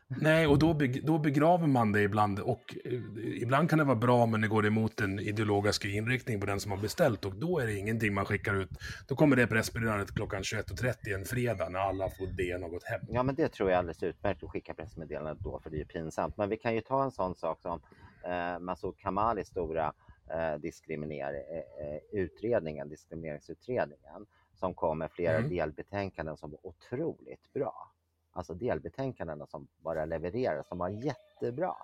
[0.10, 2.40] Nej, och då, beg, då begraver man det ibland.
[2.40, 3.02] Och eh,
[3.42, 6.72] ibland kan det vara bra, men det går emot den ideologiska inriktning på den som
[6.72, 7.26] har beställt.
[7.26, 8.70] Och då är det ingenting man skickar ut.
[9.08, 13.02] Då kommer det pressmeddelandet klockan 21.30 en fredag när alla får det något hem.
[13.10, 15.80] Ja, men det tror jag är alldeles utmärkt att skicka pressmeddelandet då, för det är
[15.80, 16.38] ju pinsamt.
[16.38, 17.82] Men vi kan ju ta en sån sak som
[18.24, 19.94] eh, Massoud Kamalis stora
[20.30, 21.34] eh, diskriminer,
[21.80, 25.50] eh, utredningen, diskrimineringsutredningen, som kom med flera Mm.
[25.50, 27.92] delbetänkanden som var otroligt bra.
[28.32, 31.76] Alltså delbetänkandena som bara levererades, som var jättebra.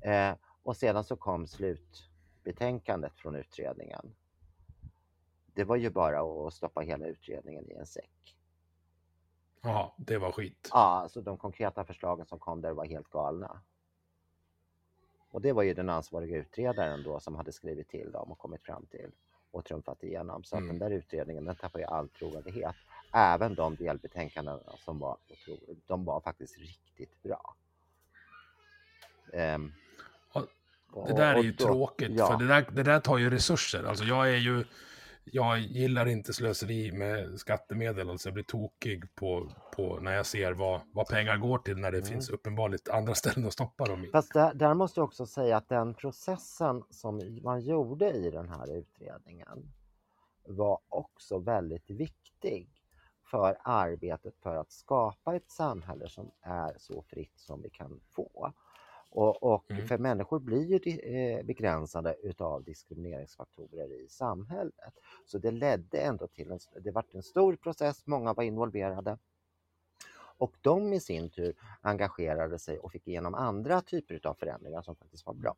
[0.00, 4.14] Eh, och sedan så kom slutbetänkandet från utredningen.
[5.54, 8.36] Det var ju bara att stoppa hela utredningen i en säck.
[9.62, 10.68] Jaha, det var skit.
[10.72, 13.60] Ja, alltså de konkreta förslagen som kom där var helt galna.
[15.32, 18.62] Och det var ju den ansvariga utredaren då som hade skrivit till dem och kommit
[18.62, 19.10] fram till
[19.50, 20.44] och trumfat igenom.
[20.44, 20.68] Så Mm.
[20.68, 22.74] att den där utredningen den tappade ju all trovärdighet.
[23.12, 25.16] Även de delbetänkandena som var,
[25.86, 27.54] de var faktiskt riktigt bra.
[30.92, 32.26] Och- Det där är och ju då- tråkigt, ja.
[32.26, 33.84] för det där, det där tar ju resurser.
[33.84, 34.64] Alltså jag är ju...
[35.24, 40.52] Jag gillar inte slöseri med skattemedel, alltså jag blir tokig på, på när jag ser
[40.52, 42.10] vad, vad pengar går till när det Mm.
[42.10, 44.08] finns uppenbarligt andra ställen att stoppa dem i.
[44.08, 48.48] Fast där, där måste jag också säga att den processen som man gjorde i den
[48.48, 49.72] här utredningen
[50.44, 52.68] var också väldigt viktig
[53.30, 58.52] för arbetet för att skapa ett samhälle som är så fritt som vi kan få.
[59.14, 59.88] Och, och Mm.
[59.88, 64.94] för människor blir ju eh, begränsade utav diskrimineringsfaktorer i samhället.
[65.26, 69.18] Så det ledde ändå till en, det var en stor process, många var involverade.
[70.38, 74.96] Och de i sin tur engagerade sig och fick igenom andra typer av förändringar som
[74.96, 75.56] faktiskt var bra.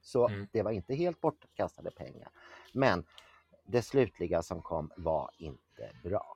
[0.00, 0.48] Så Mm.
[0.52, 2.28] det var inte helt bortkastade pengar.
[2.72, 3.04] Men
[3.66, 6.35] det slutliga som kom var inte bra.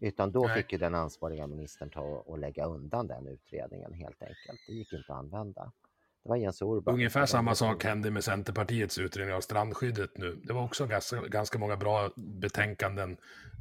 [0.00, 4.60] Utan då fick ju den ansvariga ministern ta och lägga undan den utredningen helt enkelt.
[4.66, 5.72] Det gick inte att använda.
[6.22, 6.94] Det var Jens Orban.
[6.94, 10.40] Ungefär samma sak hände med Centerpartiets utredning av strandskyddet nu.
[10.44, 13.16] Det var också ganska, ganska många bra betänkanden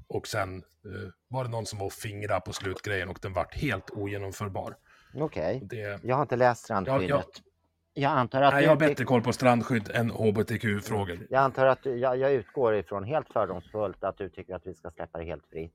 [0.07, 3.89] och sen eh, var det någon som var fingra på slutgrejen och den vart helt
[3.89, 4.75] ogenomförbar.
[5.15, 7.09] Okej, Det, jag har inte läst strandskyddet.
[7.09, 7.41] Ja, ja.
[7.93, 11.27] Jag antar att nej, jag har bättre koll på strandskydd än hbtq-frågor.
[11.29, 14.73] Jag antar att du, jag, jag utgår ifrån helt fördomsfullt att du tycker att vi
[14.73, 15.73] ska släppa det helt fritt.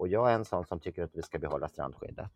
[0.00, 2.30] Och jag är en sån som tycker att vi ska behålla strandskyddet.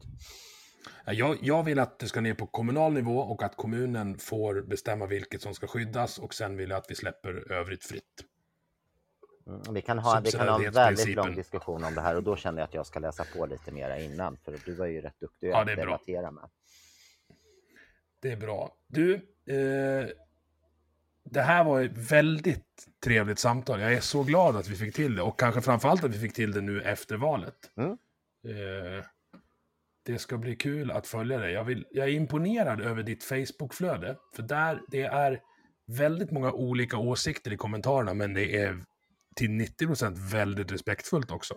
[1.07, 5.07] Jag, jag vill att det ska ner på kommunal nivå och att kommunen får bestämma
[5.07, 8.25] vilket som ska skyddas och sen vill jag att vi släpper övrigt fritt.
[9.47, 12.23] Mm, vi, kan ha, vi kan ha en väldigt lång diskussion om det här och
[12.23, 15.01] då känner jag att jag ska läsa på lite mera innan för du var ju
[15.01, 15.85] rätt duktig Ja, att är bra.
[15.85, 16.49] debattera med.
[18.21, 18.77] Det är bra.
[18.87, 19.15] Du,
[19.47, 20.09] eh,
[21.25, 23.81] det här var ett väldigt trevligt samtal.
[23.81, 26.35] Jag är så glad att vi fick till det och kanske framförallt att vi fick
[26.35, 27.55] till det nu efter valet.
[27.77, 27.91] Mm.
[28.47, 29.05] Eh,
[30.03, 31.53] det ska bli kul att följa dig.
[31.53, 35.41] Jag, vill, jag är imponerad över ditt Facebook-flöde, för där det är
[35.87, 38.85] väldigt många olika åsikter i kommentarerna, men det är
[39.37, 41.55] till 90% väldigt respektfullt också.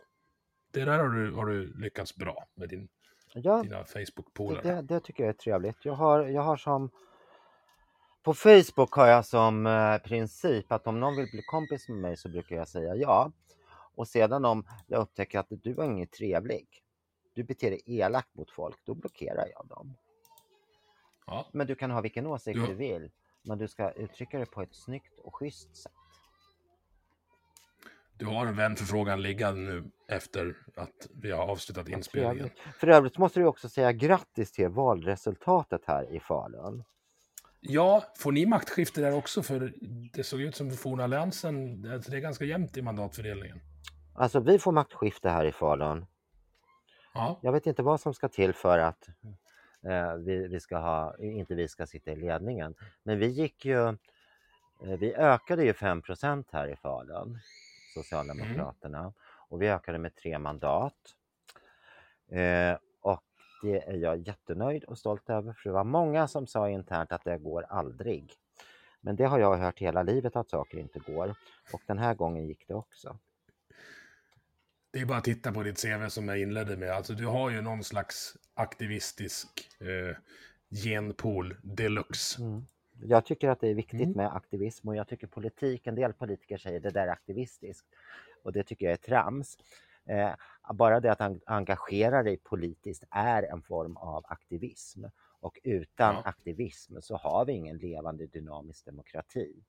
[0.73, 2.87] Det där har du, har du lyckats bra med din,
[3.33, 4.61] Ja, dina Facebook-polare.
[4.75, 5.85] det, det tycker jag är trevligt.
[5.85, 6.89] Jag har, jag har som...
[8.27, 12.17] På Facebook har jag som eh, princip att om någon vill bli kompis med mig
[12.17, 13.31] så brukar jag säga ja.
[13.95, 16.67] Och sedan om jag upptäcker att du var inget trevlig,
[17.33, 19.95] du beter dig elakt mot folk, då blockerar jag dem.
[21.27, 21.47] Ja.
[21.51, 22.67] Men du kan ha vilken åsikt Ja.
[22.67, 25.91] du vill, men du ska uttrycka det på ett snyggt och schysst sätt.
[28.17, 32.49] Du har en vänförfrågan liggande nu efter att vi har avslutat inspelningen.
[32.79, 36.83] För övrigt måste du också säga grattis till valresultatet här i Falun.
[37.59, 39.43] Ja, får ni maktskifte där också?
[39.43, 39.73] För
[40.13, 43.59] det såg ut som för forna alliansen, alltså det är ganska jämnt i mandatfördelningen.
[44.15, 46.05] Alltså vi får maktskifte här i Falun.
[47.13, 49.07] Ja, Jag vet inte vad som ska till för att
[49.85, 52.75] eh, vi, vi ska ha, inte vi ska sitta i ledningen.
[53.03, 53.95] Men vi gick ju, eh,
[54.99, 57.39] vi ökade ju 5% här i Falun,
[57.93, 59.13] Socialdemokraterna.
[59.49, 60.93] Och vi ökade med tre mandat.
[62.31, 62.77] Eh,
[63.61, 67.23] det är jag jättenöjd och stolt över för det var många som sa internt att
[67.23, 68.33] det går aldrig.
[69.01, 71.35] Men det har jag hört hela livet att saker inte går
[71.73, 73.17] och den här gången gick det också.
[74.91, 76.91] det är bara att titta på ditt CV som jag inledde med.
[76.91, 79.47] Alltså du har ju någon slags aktivistisk
[79.79, 80.15] eh,
[80.83, 82.41] genpool deluxe.
[82.41, 82.65] Mm.
[83.01, 84.11] Jag tycker att det är viktigt Mm.
[84.17, 87.87] med aktivism och jag tycker politik, en del politiker säger det där är aktivistiskt
[88.43, 89.57] och det tycker jag är trams.
[90.07, 90.33] Eh,
[90.73, 95.05] bara det att en- engagera dig politiskt är en form av aktivism
[95.39, 96.21] och utan Ja.
[96.25, 99.63] aktivism så har vi ingen levande dynamisk demokrati.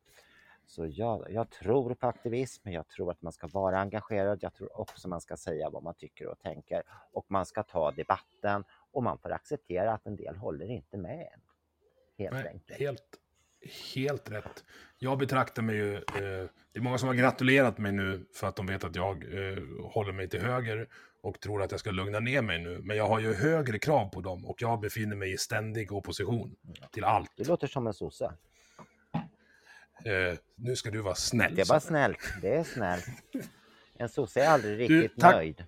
[0.66, 4.80] Så jag, jag tror på aktivism, jag tror att man ska vara engagerad, jag tror
[4.80, 6.82] också man ska säga vad man tycker och tänker
[7.12, 11.28] och man ska ta debatten och man får acceptera att en del håller inte med.
[12.18, 12.78] Helt Nej, enkelt.
[12.80, 13.16] helt,
[13.94, 14.64] helt rätt.
[14.98, 16.02] Jag betraktar mig ju, eh,
[16.72, 19.58] det är många som har gratulerat mig nu för att de vet att jag eh,
[19.92, 20.88] håller mig till höger
[21.22, 22.80] och tror att jag ska lugna ner mig nu.
[22.84, 26.56] Men jag har ju högre krav på dem och jag befinner mig i ständig opposition
[26.92, 27.32] till allt.
[27.36, 28.32] Du låter som en sosse.
[30.04, 31.54] Eh, nu ska du vara snäll.
[31.54, 32.18] Det var snällt.
[32.42, 33.04] Det är snällt.
[34.00, 35.34] En sosse är aldrig Du, riktigt tack.
[35.34, 35.64] nöjd.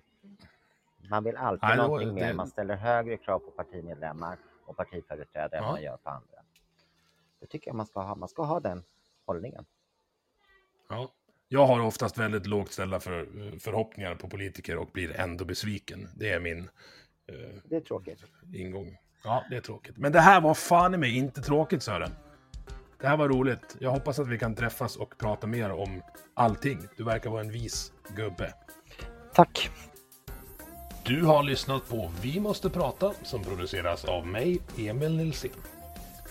[1.09, 2.27] Man vill alltid Nej, det någonting mer.
[2.27, 5.71] det- Man ställer högre krav på partimedlemmar och partiföreträdare än Ja.
[5.71, 6.37] man gör på andra.
[7.41, 8.15] Det tycker jag man ska ha.
[8.15, 8.83] Man ska ha den
[9.25, 9.65] hållningen.
[10.89, 11.11] Ja.
[11.47, 13.27] Jag har oftast väldigt lågt ställda för,
[13.59, 16.09] förhoppningar på politiker och blir ändå besviken.
[16.15, 16.59] Det är min
[17.27, 17.35] eh,
[17.65, 18.23] Det är tråkigt.
[18.53, 18.97] ingång.
[19.23, 19.97] Ja, det är tråkigt.
[19.97, 22.11] Men det här var fan i mig inte tråkigt Sören.
[22.99, 23.77] Det här var roligt.
[23.79, 26.01] Jag hoppas att vi kan träffas och prata mer om
[26.33, 26.79] allting.
[26.97, 28.53] Du verkar vara en vis gubbe.
[29.33, 29.69] Tack.
[31.05, 35.51] Du har lyssnat på Vi måste prata som produceras av mig, Emil Nilsson.